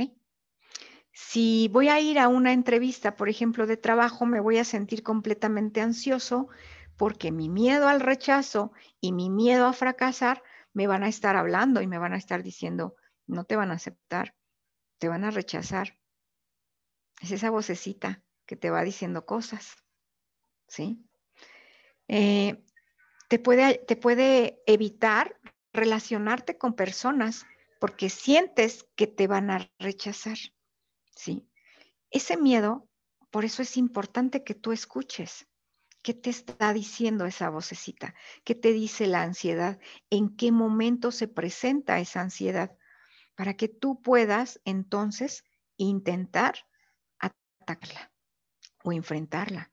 Si 1.12 1.68
voy 1.68 1.88
a 1.88 2.00
ir 2.00 2.18
a 2.18 2.28
una 2.28 2.52
entrevista, 2.52 3.16
por 3.16 3.28
ejemplo, 3.28 3.66
de 3.66 3.76
trabajo, 3.76 4.24
me 4.24 4.40
voy 4.40 4.58
a 4.58 4.64
sentir 4.64 5.02
completamente 5.02 5.80
ansioso 5.80 6.48
porque 6.96 7.32
mi 7.32 7.48
miedo 7.48 7.88
al 7.88 8.00
rechazo 8.00 8.72
y 9.00 9.12
mi 9.12 9.28
miedo 9.28 9.66
a 9.66 9.72
fracasar 9.72 10.42
me 10.72 10.86
van 10.86 11.02
a 11.02 11.08
estar 11.08 11.36
hablando 11.36 11.82
y 11.82 11.86
me 11.86 11.98
van 11.98 12.14
a 12.14 12.16
estar 12.16 12.42
diciendo, 12.42 12.96
no 13.26 13.44
te 13.44 13.56
van 13.56 13.70
a 13.70 13.74
aceptar, 13.74 14.34
te 14.98 15.08
van 15.08 15.24
a 15.24 15.30
rechazar. 15.30 15.98
Es 17.20 17.30
esa 17.30 17.50
vocecita 17.50 18.22
que 18.46 18.56
te 18.56 18.70
va 18.70 18.82
diciendo 18.82 19.26
cosas, 19.26 19.76
¿sí? 20.66 21.04
Eh, 22.08 22.64
te, 23.28 23.38
puede, 23.38 23.78
te 23.86 23.96
puede 23.96 24.62
evitar 24.66 25.38
relacionarte 25.72 26.58
con 26.58 26.74
personas 26.74 27.46
porque 27.82 28.10
sientes 28.10 28.86
que 28.94 29.08
te 29.08 29.26
van 29.26 29.50
a 29.50 29.68
rechazar, 29.80 30.38
¿sí? 31.16 31.50
Ese 32.12 32.36
miedo, 32.36 32.88
por 33.32 33.44
eso 33.44 33.60
es 33.60 33.76
importante 33.76 34.44
que 34.44 34.54
tú 34.54 34.70
escuches. 34.70 35.48
¿Qué 36.00 36.14
te 36.14 36.30
está 36.30 36.72
diciendo 36.72 37.26
esa 37.26 37.50
vocecita? 37.50 38.14
¿Qué 38.44 38.54
te 38.54 38.72
dice 38.72 39.08
la 39.08 39.24
ansiedad? 39.24 39.80
¿En 40.10 40.36
qué 40.36 40.52
momento 40.52 41.10
se 41.10 41.26
presenta 41.26 41.98
esa 41.98 42.20
ansiedad? 42.20 42.78
Para 43.34 43.54
que 43.54 43.66
tú 43.66 44.00
puedas 44.00 44.60
entonces 44.64 45.42
intentar 45.76 46.54
atacarla 47.18 48.12
o 48.84 48.92
enfrentarla. 48.92 49.71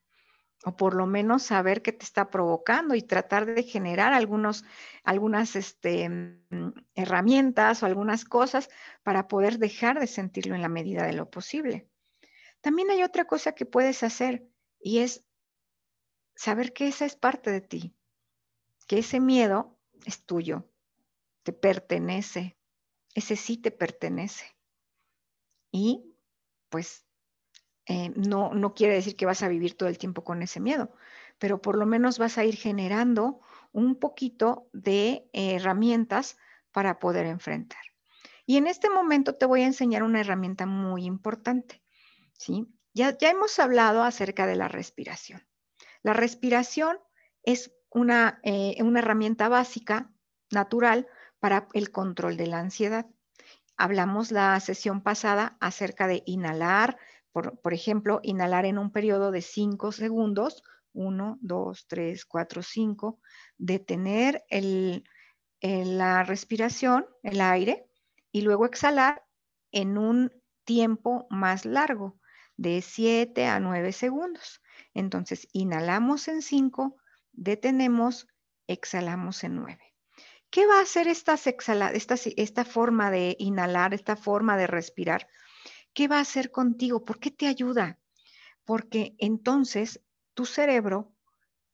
O 0.65 0.76
por 0.76 0.93
lo 0.93 1.06
menos 1.06 1.43
saber 1.43 1.82
qué 1.82 1.93
te 1.93 2.04
está 2.04 2.30
provocando 2.30 2.93
y 2.93 3.02
tratar 3.02 3.45
de 3.45 3.63
generar 3.63 4.12
algunos, 4.12 4.65
algunas 5.04 5.56
este, 5.56 6.10
mm, 6.10 6.74
herramientas 6.95 7.82
o 7.82 7.86
algunas 7.86 8.26
cosas 8.26 8.69
para 9.04 9.28
poder 9.28 9.58
dejar 9.58 10.00
de 10.00 10.08
sentirlo 10.08 10.56
en 10.56 10.62
la 10.62 10.69
medida 10.69 11.06
de 11.06 11.13
lo 11.13 11.30
posible. 11.30 11.89
También 12.62 12.89
hay 12.91 13.04
otra 13.04 13.26
cosa 13.26 13.54
que 13.54 13.65
puedes 13.65 14.04
hacer 14.04 14.50
y 14.82 15.00
es 15.00 15.24
saber 16.36 16.74
que 16.74 16.88
esa 16.88 17.06
es 17.06 17.15
parte 17.15 17.52
de 17.52 17.62
ti, 17.62 17.95
que 18.88 19.00
ese 19.00 19.19
miedo 19.19 19.78
es 20.06 20.26
tuyo, 20.26 20.69
te 21.43 21.54
pertenece, 21.54 22.58
ese 23.13 23.36
sí 23.36 23.58
te 23.58 23.72
pertenece. 23.72 24.45
Y 25.72 26.15
pues 26.69 27.06
eh, 27.89 28.13
no, 28.15 28.54
no 28.54 28.75
quiere 28.75 28.93
decir 28.93 29.15
que 29.15 29.25
vas 29.25 29.41
a 29.41 29.47
vivir 29.47 29.75
todo 29.75 29.89
el 29.89 29.97
tiempo 29.97 30.23
con 30.23 30.43
ese 30.43 30.60
miedo, 30.60 30.91
pero 31.39 31.60
por 31.60 31.75
lo 31.75 31.88
menos 31.88 32.19
vas 32.19 32.38
a 32.38 32.45
ir 32.45 32.56
generando 32.56 33.41
un 33.71 33.95
poquito 33.95 34.69
de 34.73 35.28
herramientas 35.34 36.38
para 36.71 36.99
poder 36.99 37.25
enfrentar. 37.25 37.82
Y 38.45 38.58
en 38.58 38.67
este 38.67 38.91
momento 38.91 39.36
te 39.36 39.47
voy 39.47 39.63
a 39.63 39.65
enseñar 39.65 40.04
una 40.04 40.21
herramienta 40.21 40.67
muy 40.67 41.06
importante. 41.06 41.82
¿sí? 42.34 42.67
Ya, 42.93 43.17
ya 43.17 43.32
hemos 43.32 43.58
hablado 43.58 44.04
acerca 44.04 44.45
de 44.45 44.56
la 44.56 44.67
respiración. 44.67 45.47
La 46.04 46.13
respiración 46.13 46.99
es 47.43 47.71
una, 47.89 48.39
eh, 48.43 48.78
una 48.84 48.99
herramienta 48.99 49.49
básica, 49.49 50.12
natural, 50.52 51.08
para 51.39 51.67
el 51.73 51.89
control 51.89 52.38
de 52.38 52.45
la 52.45 52.60
ansiedad. 52.60 53.08
Hablamos 53.78 54.32
la 54.32 54.60
sesión 54.60 55.02
pasada 55.02 55.58
acerca 55.60 56.06
de 56.06 56.21
inhalar, 56.25 56.97
por, 57.31 57.59
por 57.59 57.73
ejemplo, 57.73 58.19
inhalar 58.23 58.65
en 58.65 58.77
un 58.77 58.91
periodo 58.91 59.31
de 59.31 59.41
5 59.41 59.91
segundos, 59.91 60.63
1, 60.93 61.37
2, 61.41 61.87
3, 61.87 62.25
4, 62.25 62.63
5, 62.63 63.19
detener 63.57 64.43
el, 64.49 65.03
la 65.61 66.23
respiración, 66.23 67.05
el 67.23 67.41
aire, 67.41 67.87
y 68.31 68.41
luego 68.41 68.65
exhalar 68.65 69.23
en 69.71 69.97
un 69.97 70.31
tiempo 70.63 71.27
más 71.29 71.65
largo, 71.65 72.19
de 72.57 72.81
7 72.81 73.45
a 73.47 73.59
9 73.59 73.93
segundos. 73.93 74.61
Entonces, 74.93 75.47
inhalamos 75.53 76.27
en 76.27 76.41
5, 76.41 76.97
detenemos, 77.31 78.27
exhalamos 78.67 79.43
en 79.43 79.55
9. 79.55 79.79
¿Qué 80.49 80.65
va 80.65 80.79
a 80.79 80.81
hacer 80.81 81.07
esta, 81.07 81.35
esta, 81.35 82.15
esta 82.35 82.65
forma 82.65 83.11
de 83.11 83.35
inhalar, 83.39 83.93
esta 83.93 84.15
forma 84.15 84.57
de 84.57 84.67
respirar? 84.67 85.27
¿Qué 85.93 86.08
va 86.08 86.17
a 86.17 86.21
hacer 86.21 86.52
contigo? 86.52 87.04
¿Por 87.04 87.19
qué 87.19 87.32
te 87.32 87.47
ayuda? 87.47 87.99
Porque 88.65 89.15
entonces 89.17 90.02
tu 90.34 90.45
cerebro 90.45 91.12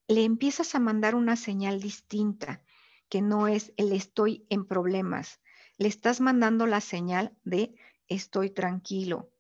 le 0.07 0.23
empiezas 0.23 0.75
a 0.75 0.79
mandar 0.79 1.15
una 1.15 1.35
señal 1.35 1.81
distinta, 1.81 2.61
que 3.09 3.21
no 3.21 3.47
es 3.47 3.73
el 3.77 3.91
estoy 3.91 4.45
en 4.49 4.65
problemas. 4.65 5.41
Le 5.77 5.87
estás 5.87 6.21
mandando 6.21 6.67
la 6.67 6.81
señal 6.81 7.35
de 7.43 7.75
estoy 8.07 8.49
tranquilo. 8.49 9.31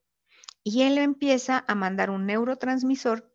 Y 0.63 0.81
él 0.81 0.97
empieza 0.97 1.63
a 1.67 1.75
mandar 1.75 2.09
un 2.09 2.25
neurotransmisor 2.25 3.31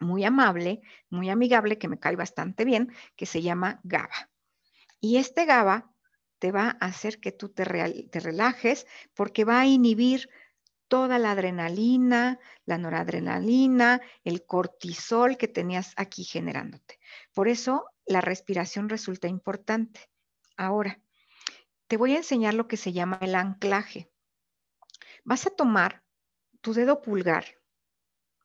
muy 0.00 0.24
amable, 0.24 0.80
muy 1.10 1.28
amigable, 1.28 1.78
que 1.78 1.88
me 1.88 1.98
cae 1.98 2.16
bastante 2.16 2.64
bien, 2.64 2.92
que 3.16 3.26
se 3.26 3.42
llama 3.42 3.80
GABA. 3.84 4.30
Y 4.98 5.16
este 5.18 5.44
GABA 5.44 5.92
te 6.38 6.52
va 6.52 6.76
a 6.80 6.86
hacer 6.86 7.20
que 7.20 7.32
tú 7.32 7.50
te, 7.50 7.64
te 8.10 8.20
relajes 8.20 8.86
porque 9.14 9.44
va 9.44 9.60
a 9.60 9.66
inhibir 9.66 10.30
toda 10.90 11.18
la 11.18 11.30
adrenalina, 11.30 12.38
la 12.66 12.76
noradrenalina, 12.76 14.02
el 14.24 14.44
cortisol 14.44 15.38
que 15.38 15.48
tenías 15.48 15.94
aquí 15.96 16.24
generándote. 16.24 17.00
Por 17.32 17.48
eso 17.48 17.86
la 18.04 18.20
respiración 18.20 18.90
resulta 18.90 19.26
importante. 19.26 20.10
Ahora, 20.58 21.00
te 21.86 21.96
voy 21.96 22.12
a 22.12 22.18
enseñar 22.18 22.52
lo 22.52 22.68
que 22.68 22.76
se 22.76 22.92
llama 22.92 23.18
el 23.22 23.34
anclaje. 23.34 24.10
Vas 25.24 25.46
a 25.46 25.50
tomar 25.50 26.02
tu 26.60 26.74
dedo 26.74 27.00
pulgar 27.00 27.46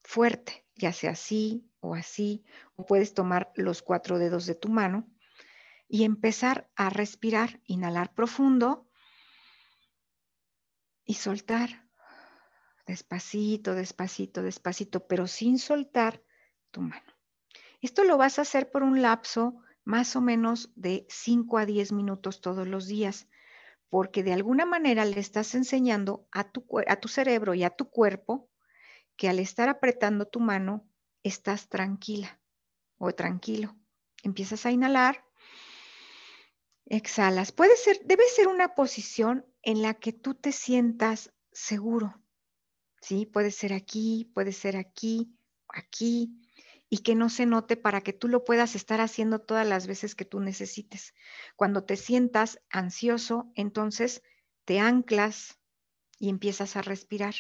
fuerte 0.04 0.66
ya 0.76 0.92
sea 0.94 1.12
así 1.12 1.70
o 1.80 1.96
así, 1.96 2.44
o 2.76 2.86
puedes 2.86 3.14
tomar 3.14 3.52
los 3.56 3.82
cuatro 3.82 4.20
dedos 4.20 4.46
de 4.46 4.56
tu 4.56 4.70
mano 4.70 5.08
y 5.88 6.04
empezar 6.04 6.70
a 6.76 6.90
respirar, 6.90 7.62
inhalar 7.66 8.14
profundo 8.14 8.90
y 11.06 11.16
soltar 11.16 11.85
despacito, 12.86 13.74
despacito, 13.74 14.44
despacito, 14.44 15.08
pero 15.08 15.28
sin 15.28 15.60
soltar 15.60 16.24
tu 16.72 16.82
mano. 16.82 17.14
Esto 17.82 18.04
lo 18.04 18.18
vas 18.18 18.40
a 18.40 18.44
hacer 18.44 18.72
por 18.72 18.84
un 18.84 19.02
lapso 19.02 19.62
más 19.84 20.16
o 20.16 20.22
menos 20.22 20.72
de 20.76 21.06
5 21.10 21.58
a 21.58 21.66
10 21.66 21.92
minutos 21.92 22.42
todos 22.42 22.68
los 22.68 22.88
días, 22.88 23.28
porque 23.90 24.24
de 24.24 24.34
alguna 24.34 24.66
manera 24.66 25.06
le 25.06 25.20
estás 25.20 25.54
enseñando 25.56 26.28
a 26.32 26.52
tu, 26.52 26.66
a 26.88 26.96
tu 26.98 27.08
cerebro 27.08 27.54
y 27.54 27.64
a 27.64 27.70
tu 27.70 27.90
cuerpo 27.90 28.50
que 29.16 29.30
al 29.30 29.40
estar 29.40 29.70
apretando 29.70 30.26
tu 30.26 30.40
mano 30.40 30.90
estás 31.24 31.70
tranquila 31.70 32.40
o 32.98 33.14
tranquilo. 33.14 33.76
Empiezas 34.24 34.66
a 34.66 34.72
inhalar, 34.72 35.24
exhalas. 36.86 37.52
Puede 37.52 37.78
ser, 37.78 38.00
debe 38.06 38.24
ser 38.28 38.48
una 38.48 38.74
posición 38.76 39.46
en 39.62 39.82
la 39.82 39.94
que 39.94 40.14
tú 40.14 40.34
te 40.34 40.52
sientas 40.52 41.32
seguro. 41.52 42.25
¿Sí? 43.06 43.28
Puede 43.28 43.52
ser 43.52 43.72
aquí, 43.72 44.32
puede 44.34 44.52
ser 44.52 44.78
aquí, 44.78 45.38
aquí, 45.68 46.42
y 46.90 47.04
que 47.04 47.14
no 47.14 47.30
se 47.30 47.46
note 47.46 47.78
para 47.78 48.02
que 48.02 48.14
tú 48.14 48.28
lo 48.28 48.44
puedas 48.44 48.74
estar 48.74 49.00
haciendo 49.00 49.38
todas 49.38 49.68
las 49.68 49.86
veces 49.86 50.16
que 50.16 50.26
tú 50.26 50.40
necesites. 50.40 51.14
Cuando 51.56 51.84
te 51.84 51.98
sientas 51.98 52.60
ansioso, 52.72 53.52
entonces 53.54 54.24
te 54.66 54.80
anclas 54.80 55.60
y 56.18 56.30
empiezas 56.30 56.78
a 56.78 56.82
respirar. 56.82 57.36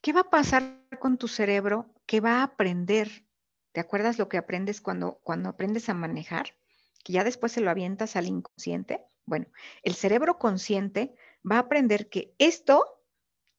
¿Qué 0.00 0.12
va 0.12 0.22
a 0.22 0.30
pasar 0.30 0.84
con 0.98 1.16
tu 1.16 1.28
cerebro? 1.28 1.94
Que 2.04 2.18
va 2.18 2.40
a 2.40 2.42
aprender. 2.42 3.28
¿Te 3.70 3.78
acuerdas 3.78 4.18
lo 4.18 4.28
que 4.28 4.38
aprendes 4.38 4.80
cuando, 4.80 5.20
cuando 5.22 5.48
aprendes 5.48 5.88
a 5.88 5.94
manejar? 5.94 6.56
Que 7.04 7.12
ya 7.12 7.22
después 7.22 7.52
se 7.52 7.60
lo 7.60 7.70
avientas 7.70 8.16
al 8.16 8.26
inconsciente. 8.26 9.00
Bueno, 9.26 9.46
el 9.84 9.94
cerebro 9.94 10.40
consciente 10.40 11.14
va 11.48 11.54
a 11.54 11.60
aprender 11.60 12.08
que 12.08 12.34
esto 12.38 13.03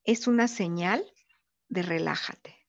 es 0.05 0.27
una 0.27 0.47
señal 0.47 1.03
de 1.67 1.81
relájate. 1.81 2.65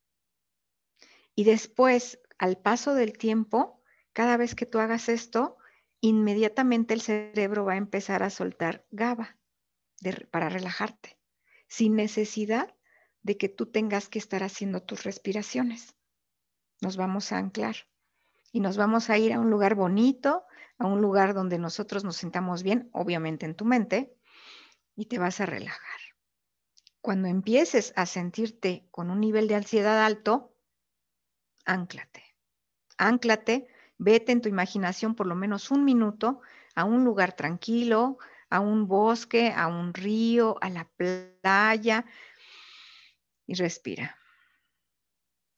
Y 1.35 1.45
después, 1.45 2.19
al 2.39 2.57
paso 2.57 2.95
del 2.95 3.17
tiempo, 3.19 3.83
cada 4.13 4.37
vez 4.37 4.55
que 4.55 4.67
tú 4.67 4.79
hagas 4.79 5.09
esto, 5.09 5.59
inmediatamente 6.01 6.95
el 6.95 7.03
cerebro 7.03 7.65
va 7.65 7.75
a 7.75 7.77
empezar 7.77 8.23
a 8.23 8.31
soltar 8.31 8.87
GABA 8.91 9.39
para 10.31 10.49
relajarte, 10.49 11.19
sin 11.69 11.95
necesidad 11.97 12.75
de 13.23 13.37
que 13.37 13.49
tú 13.49 13.67
tengas 13.67 14.09
que 14.09 14.19
estar 14.19 14.43
haciendo 14.43 14.83
tus 14.83 15.05
respiraciones. 15.05 15.95
Nos 16.81 16.97
vamos 16.97 17.33
a 17.33 17.39
anclar. 17.39 17.77
y 18.53 18.61
nos 18.61 18.79
vamos 18.79 19.11
a 19.11 19.19
ir 19.19 19.35
a 19.35 19.41
un 19.41 19.51
lugar 19.51 19.75
bonito, 19.75 20.45
a 20.79 20.87
un 20.87 21.03
lugar 21.03 21.35
donde 21.35 21.59
nosotros 21.59 22.05
nos 22.05 22.17
sintamos 22.17 22.63
bien, 22.63 22.89
obviamente 22.93 23.45
en 23.45 23.55
tu 23.55 23.67
mente, 23.67 24.17
y 24.95 25.07
te 25.07 25.19
vas 25.19 25.41
a 25.41 25.47
relajar. 25.47 26.06
Cuando 27.07 27.29
empieces 27.29 27.93
a 27.95 28.05
sentirte 28.05 28.89
con 28.91 29.13
un 29.13 29.21
nivel 29.21 29.47
de 29.47 29.55
ansiedad 29.55 30.05
alto, 30.05 30.57
ánclate. 31.65 32.35
Ánclate, 32.99 33.69
vete 33.97 34.33
en 34.33 34.41
tu 34.41 34.49
imaginación 34.49 35.15
por 35.15 35.29
lo 35.29 35.37
menos 35.37 35.71
un 35.71 35.85
minuto 35.85 36.41
a 36.75 36.83
un 36.83 37.05
lugar 37.05 37.37
tranquilo, 37.37 38.19
a 38.51 38.59
un 38.59 38.89
bosque, 38.89 39.53
a 39.55 39.69
un 39.69 39.95
río, 39.95 40.57
a 40.61 40.69
la 40.69 40.89
playa 40.97 42.07
y 43.47 43.55
respira. 43.55 44.19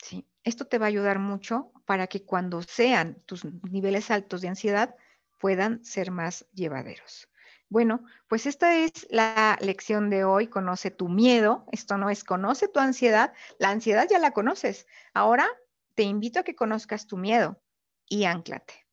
¿Sí? 0.02 0.28
Esto 0.44 0.66
te 0.66 0.76
va 0.76 0.84
a 0.84 0.88
ayudar 0.88 1.18
mucho 1.18 1.72
para 1.86 2.08
que 2.08 2.26
cuando 2.26 2.60
sean 2.60 3.22
tus 3.24 3.46
niveles 3.46 4.10
altos 4.10 4.42
de 4.42 4.48
ansiedad 4.48 4.94
puedan 5.38 5.82
ser 5.82 6.10
más 6.10 6.44
llevaderos. 6.52 7.26
Bueno, 7.70 8.02
pues 8.28 8.46
esta 8.46 8.76
es 8.76 9.06
la 9.10 9.58
lección 9.60 10.08
de 10.08 10.24
hoy, 10.24 10.46
conoce 10.46 10.90
tu 10.90 11.08
miedo, 11.08 11.66
esto 11.70 11.98
no 11.98 12.08
es 12.08 12.24
conoce 12.24 12.68
tu 12.68 12.80
ansiedad, 12.80 13.34
la 13.58 13.70
ansiedad 13.70 14.06
ya 14.08 14.18
la 14.18 14.30
conoces, 14.30 14.86
ahora 15.12 15.46
te 15.94 16.02
invito 16.04 16.40
a 16.40 16.44
que 16.44 16.54
conozcas 16.54 17.06
tu 17.06 17.18
miedo 17.18 17.60
y 18.08 18.24
anclate. 18.24 18.86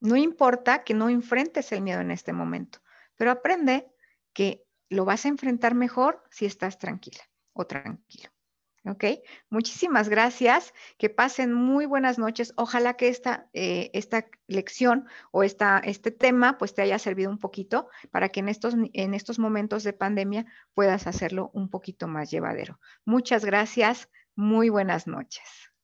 No 0.00 0.16
importa 0.16 0.84
que 0.84 0.92
no 0.92 1.08
enfrentes 1.08 1.72
el 1.72 1.80
miedo 1.80 2.00
en 2.00 2.10
este 2.10 2.34
momento, 2.34 2.80
pero 3.16 3.30
aprende 3.30 3.90
que 4.34 4.66
lo 4.90 5.06
vas 5.06 5.24
a 5.24 5.28
enfrentar 5.28 5.74
mejor 5.74 6.22
si 6.30 6.44
estás 6.44 6.78
tranquila 6.78 7.22
o 7.54 7.66
tranquilo. 7.66 8.35
¿Ok? 8.86 9.04
Muchísimas 9.50 10.08
gracias. 10.08 10.72
Que 10.98 11.10
pasen 11.10 11.52
muy 11.52 11.86
buenas 11.86 12.18
noches. 12.18 12.52
Ojalá 12.56 12.94
que 12.94 13.08
esta, 13.08 13.48
eh, 13.52 13.90
esta 13.94 14.26
lección 14.46 15.06
o 15.32 15.42
esta, 15.42 15.78
este 15.78 16.10
tema 16.10 16.56
pues 16.58 16.74
te 16.74 16.82
haya 16.82 16.98
servido 16.98 17.30
un 17.30 17.38
poquito 17.38 17.88
para 18.10 18.28
que 18.28 18.40
en 18.40 18.48
estos, 18.48 18.74
en 18.92 19.14
estos 19.14 19.38
momentos 19.38 19.82
de 19.82 19.92
pandemia 19.92 20.46
puedas 20.74 21.06
hacerlo 21.06 21.50
un 21.52 21.68
poquito 21.68 22.06
más 22.06 22.30
llevadero. 22.30 22.78
Muchas 23.04 23.44
gracias. 23.44 24.08
Muy 24.34 24.68
buenas 24.68 25.06
noches. 25.06 25.75